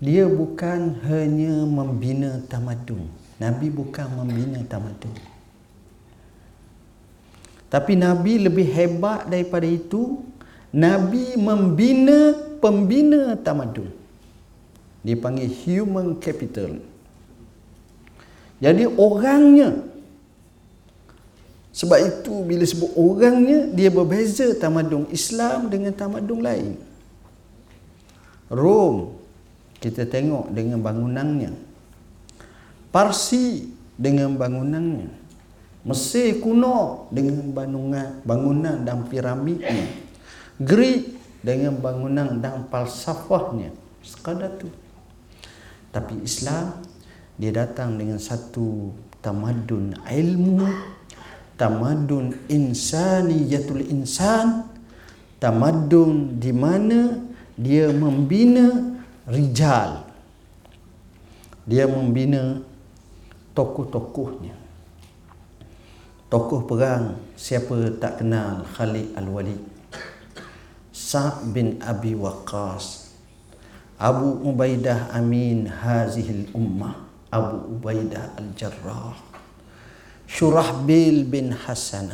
dia 0.00 0.24
bukan 0.24 0.96
hanya 1.04 1.68
membina 1.68 2.40
tamadun. 2.48 3.12
Nabi 3.36 3.68
bukan 3.68 4.16
membina 4.16 4.64
tamadun. 4.64 5.12
Tapi 7.68 7.92
Nabi 7.92 8.40
lebih 8.40 8.72
hebat 8.72 9.28
daripada 9.28 9.68
itu. 9.68 10.24
Nabi 10.72 11.36
membina 11.36 12.32
pembina 12.56 13.36
tamadun 13.36 14.06
dipanggil 15.06 15.46
human 15.62 16.18
capital 16.18 16.82
jadi 18.56 18.88
orangnya. 18.88 19.84
Sebab 21.76 21.98
itu 22.00 22.34
bila 22.40 22.64
sebut 22.64 22.88
orangnya 22.96 23.68
dia 23.68 23.92
berbeza 23.92 24.48
tamadun 24.56 25.04
Islam 25.12 25.68
dengan 25.68 25.92
tamadun 25.92 26.40
lain. 26.40 26.80
Rom 28.48 29.12
kita 29.76 30.08
tengok 30.08 30.56
dengan 30.56 30.80
bangunannya. 30.80 31.52
Parsi 32.88 33.68
dengan 33.92 34.40
bangunannya. 34.40 35.28
Mesir 35.86 36.40
kuno 36.40 37.06
dengan 37.12 37.52
bangunan 37.52 38.24
bangunan 38.24 38.76
dan 38.82 39.04
piramidnya. 39.04 39.84
Greek 40.56 41.12
dengan 41.44 41.76
bangunan 41.76 42.40
dan 42.40 42.64
falsafahnya. 42.72 43.76
Sekadar 44.00 44.56
tu. 44.56 44.72
Tapi 45.92 46.24
Islam 46.24 46.95
dia 47.36 47.52
datang 47.52 48.00
dengan 48.00 48.16
satu 48.16 48.96
tamadun 49.20 49.92
ilmu, 50.08 50.64
tamadun 51.60 52.32
insaniyatul 52.48 53.84
insan, 53.92 54.64
tamadun 55.36 56.40
di 56.40 56.52
mana 56.56 57.20
dia 57.60 57.92
membina 57.92 58.96
rijal. 59.28 60.08
Dia 61.66 61.84
membina 61.84 62.62
tokoh-tokohnya. 63.52 64.56
Tokoh 66.26 66.66
perang 66.66 67.20
siapa 67.38 67.94
tak 68.02 68.18
kenal? 68.18 68.66
Khalid 68.66 69.14
Al-Walid 69.14 69.62
Sa' 70.90 71.38
bin 71.46 71.78
Abi 71.78 72.18
Waqqas 72.18 73.14
Abu 73.94 74.42
Ubaidah 74.42 75.14
Amin 75.14 75.70
Hazihil 75.70 76.50
Ummah 76.50 77.05
Abu 77.30 77.78
Ubaidah 77.78 78.38
Al-Jarrah. 78.38 79.36
Shurahbil 80.26 81.22
bin 81.22 81.54
Hasan 81.54 82.10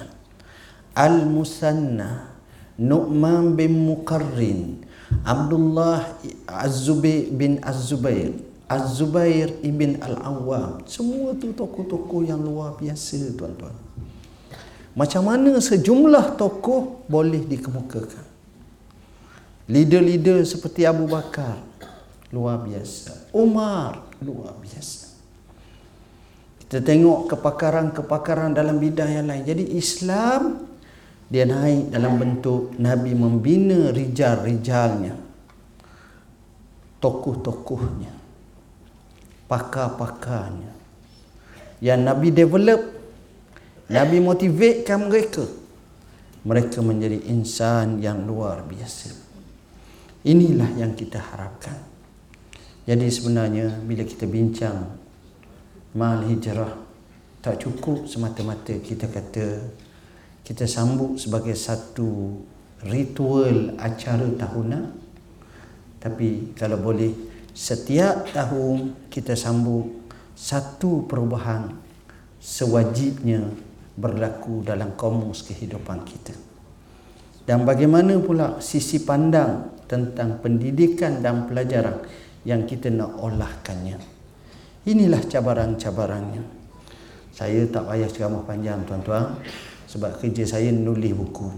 Al-Musanna 0.92 2.28
Nu'man 2.76 3.56
bin 3.56 3.88
Muqarrin 3.88 4.84
Abdullah 5.24 6.20
Az-Zubair 6.44 7.32
bin 7.32 7.56
Az-Zubair 7.64 8.36
Az-Zubair 8.68 9.52
ibn 9.60 10.00
Al-Awwam. 10.00 10.84
Semua 10.88 11.36
tu 11.36 11.52
tokoh-tokoh 11.52 12.24
yang 12.24 12.40
luar 12.40 12.72
biasa 12.80 13.36
tuan-tuan. 13.36 13.76
Macam 14.96 15.28
mana 15.28 15.56
sejumlah 15.60 16.36
tokoh 16.40 17.04
boleh 17.08 17.44
dikemukakan? 17.48 18.28
Leader-leader 19.68 20.44
seperti 20.44 20.84
Abu 20.84 21.08
Bakar 21.08 21.60
Luar 22.28 22.60
biasa. 22.60 23.32
Umar 23.32 24.04
Luar 24.20 24.52
biasa 24.60 25.01
Kita 26.72 26.88
tengok 26.88 27.28
kepakaran-kepakaran 27.28 28.56
dalam 28.56 28.80
bidang 28.80 29.12
yang 29.12 29.28
lain. 29.28 29.44
Jadi 29.44 29.76
Islam 29.76 30.56
dia 31.28 31.44
naik 31.44 31.92
dalam 31.92 32.16
bentuk 32.16 32.72
Nabi 32.80 33.12
membina 33.12 33.92
rijal-rijalnya. 33.92 35.12
Tokoh-tokohnya. 36.96 38.08
Pakar-pakarnya. 39.44 40.72
Yang 41.84 42.00
Nabi 42.08 42.28
develop 42.32 42.80
Nabi 43.92 44.24
motivatekan 44.24 45.12
mereka. 45.12 45.44
Mereka 46.40 46.80
menjadi 46.80 47.20
insan 47.28 48.00
yang 48.00 48.24
luar 48.24 48.64
biasa. 48.64 49.12
Inilah 50.24 50.72
yang 50.80 50.96
kita 50.96 51.20
harapkan. 51.20 51.76
Jadi 52.88 53.12
sebenarnya 53.12 53.76
bila 53.84 54.08
kita 54.08 54.24
bincang 54.24 55.01
mal 55.93 56.24
hijrah. 56.24 56.72
Tak 57.43 57.59
cukup 57.61 58.07
semata-mata. 58.09 58.72
Kita 58.78 59.11
kata 59.11 59.47
kita 60.43 60.64
sambut 60.66 61.18
sebagai 61.20 61.55
satu 61.55 62.40
ritual 62.86 63.76
acara 63.78 64.26
tahunan. 64.26 64.84
Tapi 66.03 66.55
kalau 66.59 66.78
boleh 66.82 67.14
setiap 67.55 68.30
tahun 68.32 69.07
kita 69.12 69.38
sambut 69.38 69.86
satu 70.34 71.07
perubahan 71.07 71.70
sewajibnya 72.43 73.47
berlaku 73.95 74.64
dalam 74.66 74.97
komus 74.99 75.47
kehidupan 75.47 76.03
kita. 76.03 76.34
Dan 77.43 77.66
bagaimana 77.66 78.18
pula 78.22 78.62
sisi 78.62 79.03
pandang 79.03 79.82
tentang 79.90 80.38
pendidikan 80.38 81.20
dan 81.20 81.47
pelajaran 81.47 82.03
yang 82.47 82.66
kita 82.66 82.90
nak 82.90 83.18
olahkannya 83.18 84.21
inilah 84.86 85.22
cabaran-cabarannya. 85.26 86.42
Saya 87.32 87.64
tak 87.70 87.88
payah 87.88 88.10
ceramah 88.12 88.44
panjang 88.44 88.84
tuan-tuan 88.84 89.40
sebab 89.88 90.20
kerja 90.20 90.44
saya 90.44 90.68
nulis 90.68 91.16
buku. 91.16 91.48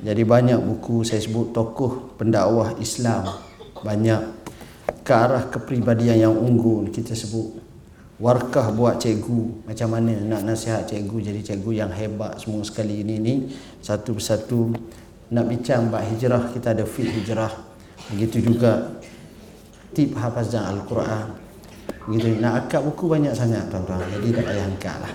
Jadi 0.00 0.22
banyak 0.24 0.58
buku 0.58 1.04
saya 1.04 1.20
sebut 1.20 1.52
tokoh 1.52 2.16
pendakwah 2.16 2.74
Islam. 2.80 3.28
Banyak 3.80 4.22
ke 5.04 5.12
arah 5.12 5.46
kepribadian 5.48 6.30
yang 6.30 6.34
unggul 6.34 6.88
kita 6.90 7.14
sebut. 7.14 7.60
Warkah 8.20 8.68
buat 8.76 9.00
cikgu 9.00 9.64
macam 9.64 9.96
mana 9.96 10.12
nak 10.20 10.44
nasihat 10.44 10.84
cikgu 10.84 11.32
jadi 11.32 11.40
cikgu 11.40 11.70
yang 11.72 11.88
hebat 11.88 12.36
semua 12.36 12.60
sekali 12.60 13.00
ini 13.00 13.16
ni 13.16 13.34
satu 13.80 14.12
persatu 14.12 14.76
nak 15.32 15.48
bincang 15.48 15.88
bab 15.88 16.04
hijrah 16.04 16.52
kita 16.52 16.76
ada 16.76 16.84
fit 16.84 17.08
hijrah. 17.08 17.48
Begitu 18.12 18.52
juga 18.52 19.00
tip 19.96 20.12
hafazan 20.12 20.68
al-Quran 20.68 21.39
begitu 22.06 22.42
nak 22.42 22.66
akak 22.66 22.82
buku 22.82 23.06
banyak 23.06 23.34
sangat 23.34 23.66
tuan-tuan. 23.70 24.02
Jadi 24.18 24.28
tak 24.34 24.44
payah 24.46 24.66
angkat 24.66 24.96
lah. 25.02 25.12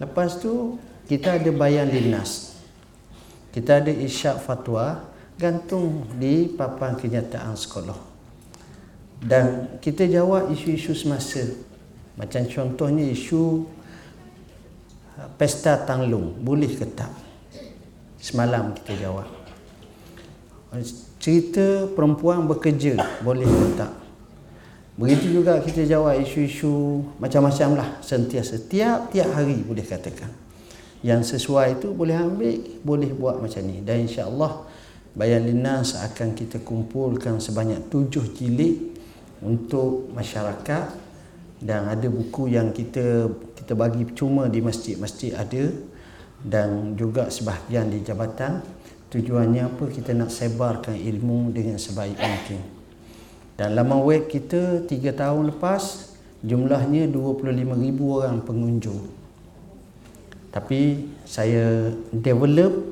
lepas 0.02 0.38
tu 0.38 0.78
kita 1.12 1.36
ada 1.36 1.52
bayan 1.52 1.92
dinas. 1.92 2.56
Kita 3.52 3.84
ada 3.84 3.92
isyak 3.92 4.40
fatwa 4.40 5.04
gantung 5.36 6.08
di 6.16 6.48
papan 6.48 6.96
kenyataan 6.96 7.60
sekolah. 7.60 8.00
Dan 9.20 9.76
kita 9.84 10.08
jawab 10.08 10.48
isu-isu 10.56 10.96
semasa. 10.96 11.44
Macam 12.16 12.48
contohnya 12.48 13.12
isu 13.12 13.68
uh, 15.20 15.28
pesta 15.36 15.84
tanglung. 15.84 16.32
Boleh 16.40 16.72
ke 16.72 16.88
tak? 16.88 17.12
Semalam 18.16 18.72
kita 18.72 18.96
jawab. 18.96 19.28
Cerita 21.20 21.92
perempuan 21.92 22.48
bekerja. 22.48 22.96
Boleh 23.20 23.52
ke 23.52 23.68
tak 23.76 24.01
begitu 25.02 25.42
juga 25.42 25.58
kita 25.58 25.82
jawab 25.90 26.22
isu-isu 26.22 27.02
macam-macam 27.18 27.82
lah. 27.82 27.90
Sentiasa 28.06 28.62
tiap-tiap 28.70 29.34
hari 29.34 29.66
boleh 29.66 29.82
katakan. 29.82 30.30
Yang 31.02 31.34
sesuai 31.34 31.82
itu 31.82 31.90
boleh 31.90 32.14
ambil 32.14 32.62
boleh 32.86 33.10
buat 33.10 33.42
macam 33.42 33.66
ni. 33.66 33.82
Dan 33.82 34.06
insya-Allah 34.06 34.70
bayan 35.18 35.50
linas 35.50 35.98
akan 35.98 36.38
kita 36.38 36.62
kumpulkan 36.62 37.42
sebanyak 37.42 37.90
tujuh 37.90 38.30
jilid 38.38 39.02
untuk 39.42 40.14
masyarakat. 40.14 41.10
Dan 41.58 41.90
ada 41.90 42.06
buku 42.06 42.54
yang 42.54 42.70
kita 42.70 43.26
kita 43.58 43.74
bagi 43.74 44.06
cuma 44.14 44.54
di 44.54 44.62
masjid-masjid 44.62 45.34
ada. 45.34 45.66
Dan 46.46 46.94
juga 46.94 47.34
sebahagian 47.34 47.90
di 47.90 48.06
jabatan. 48.06 48.62
Tujuannya 49.10 49.66
apa? 49.66 49.90
Kita 49.90 50.14
nak 50.14 50.30
sebarkan 50.30 50.94
ilmu 50.94 51.50
dengan 51.50 51.82
sebaik 51.82 52.16
mungkin 52.22 52.81
dan 53.62 53.78
laman 53.78 54.02
web 54.02 54.26
kita 54.26 54.90
3 54.90 54.90
tahun 55.14 55.54
lepas 55.54 56.10
jumlahnya 56.42 57.06
25,000 57.14 57.54
orang 58.02 58.42
pengunjung. 58.42 59.06
Tapi 60.50 61.06
saya 61.30 61.94
develop 62.10 62.90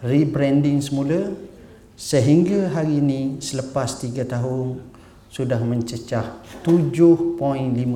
rebranding 0.00 0.80
semula 0.80 1.36
sehingga 1.92 2.72
hari 2.72 3.04
ini 3.04 3.36
selepas 3.44 4.00
3 4.00 4.24
tahun 4.24 4.80
sudah 5.28 5.60
mencecah 5.60 6.40
7.5 6.64 7.36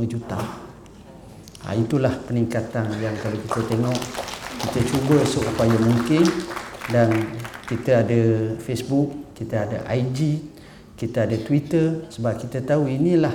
juta. 0.05 0.41
Ha, 1.65 1.73
itulah 1.81 2.13
peningkatan 2.29 2.93
yang 3.01 3.17
kalau 3.25 3.41
kita 3.41 3.73
tengok 3.73 3.99
kita 4.69 4.81
cuba 4.85 5.17
seupaya 5.25 5.81
mungkin. 5.81 6.29
Dan 6.93 7.41
kita 7.65 8.05
ada 8.05 8.53
Facebook 8.61 9.33
kita 9.33 9.65
ada 9.65 9.81
IG 9.97 10.45
kita 10.97 11.29
ada 11.29 11.37
Twitter 11.37 12.09
sebab 12.09 12.41
kita 12.41 12.65
tahu 12.65 12.89
inilah 12.89 13.33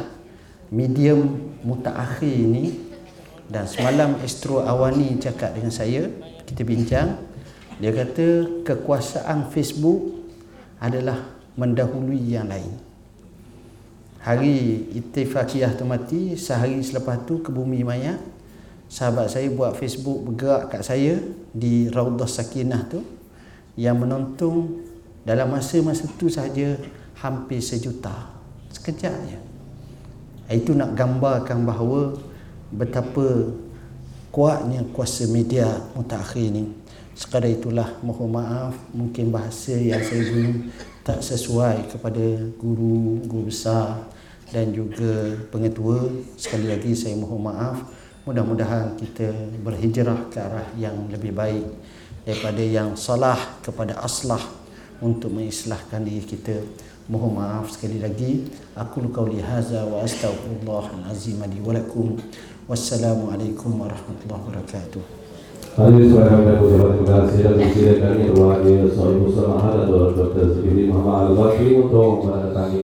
medium 0.74 1.54
mutaakhir 1.62 2.34
ini. 2.34 2.90
Dan 3.52 3.68
semalam 3.68 4.16
Astro 4.24 4.64
Awani 4.64 5.20
cakap 5.20 5.54
dengan 5.54 5.70
saya 5.70 6.10
kita 6.48 6.66
bincang. 6.66 7.20
Dia 7.78 7.92
kata 7.94 8.62
kekuasaan 8.66 9.54
Facebook 9.54 10.26
adalah 10.82 11.38
mendahului 11.60 12.22
yang 12.34 12.50
lain. 12.50 12.74
Hari 14.22 14.88
itifakiyah 14.98 15.74
tu 15.78 15.84
mati 15.86 16.38
sehari 16.38 16.78
selepas 16.86 17.26
tu 17.26 17.42
ke 17.42 17.50
bumi 17.50 17.82
maya 17.82 18.22
sahabat 18.92 19.32
saya 19.32 19.48
buat 19.50 19.80
Facebook 19.80 20.20
bergerak 20.30 20.78
kat 20.78 20.82
saya 20.86 21.18
di 21.56 21.90
Raudah 21.90 22.28
Sakinah 22.28 22.92
tu 22.92 23.02
yang 23.80 23.98
menonton 23.98 24.84
dalam 25.24 25.50
masa-masa 25.50 26.06
tu 26.20 26.28
saja 26.28 26.76
hampir 27.22 27.62
sejuta 27.62 28.34
sekejap 28.74 29.16
je 29.30 29.40
itu 30.52 30.76
nak 30.76 30.98
gambarkan 30.98 31.64
bahawa 31.64 32.18
betapa 32.76 33.56
kuatnya 34.34 34.84
kuasa 34.92 35.30
media 35.32 35.80
mutakhir 35.96 36.52
ini 36.52 36.82
sekadar 37.16 37.52
itulah 37.52 37.90
mohon 38.02 38.34
maaf 38.34 38.74
mungkin 38.96 39.30
bahasa 39.30 39.78
yang 39.78 40.02
saya 40.02 40.26
guna 40.32 40.52
tak 41.06 41.20
sesuai 41.22 41.92
kepada 41.94 42.24
guru 42.58 43.22
guru 43.26 43.50
besar 43.52 44.10
dan 44.52 44.76
juga 44.76 45.38
pengetua. 45.50 46.12
Sekali 46.36 46.68
lagi 46.68 46.92
saya 46.98 47.16
mohon 47.16 47.46
maaf 47.46 47.78
mudah-mudahan 48.22 48.94
kita 49.02 49.34
berhijrah 49.66 50.30
ke 50.30 50.38
arah 50.38 50.68
yang 50.78 50.94
lebih 51.10 51.34
baik 51.34 51.66
daripada 52.22 52.62
yang 52.62 52.94
salah 52.94 53.58
kepada 53.66 53.98
aslah 53.98 54.42
untuk 55.02 55.34
mengislahkan 55.34 56.06
diri 56.06 56.22
kita 56.22 56.62
mohon 57.12 57.36
maaf 57.36 57.68
sekali 57.68 58.00
lagi. 58.00 58.48
Aku 58.72 59.04
qauli 59.12 59.44
hadza 59.44 59.84
wa 59.84 60.00
astaghfirullah 60.00 61.12
azim 61.12 61.44
li 61.44 61.60
wa 61.60 61.76
lakum. 61.76 62.16
Wassalamualaikum 62.72 63.84
warahmatullahi 63.84 64.42
wabarakatuh. 64.48 65.04
Hadirin 65.76 66.08
sekalian 66.08 66.44
dan 66.48 66.56
pejabat 66.60 66.90
terima 66.96 67.28
kasih 67.28 67.40
dan 67.44 67.56
presiden 67.60 67.96
kami 68.00 68.32
dan 68.32 68.36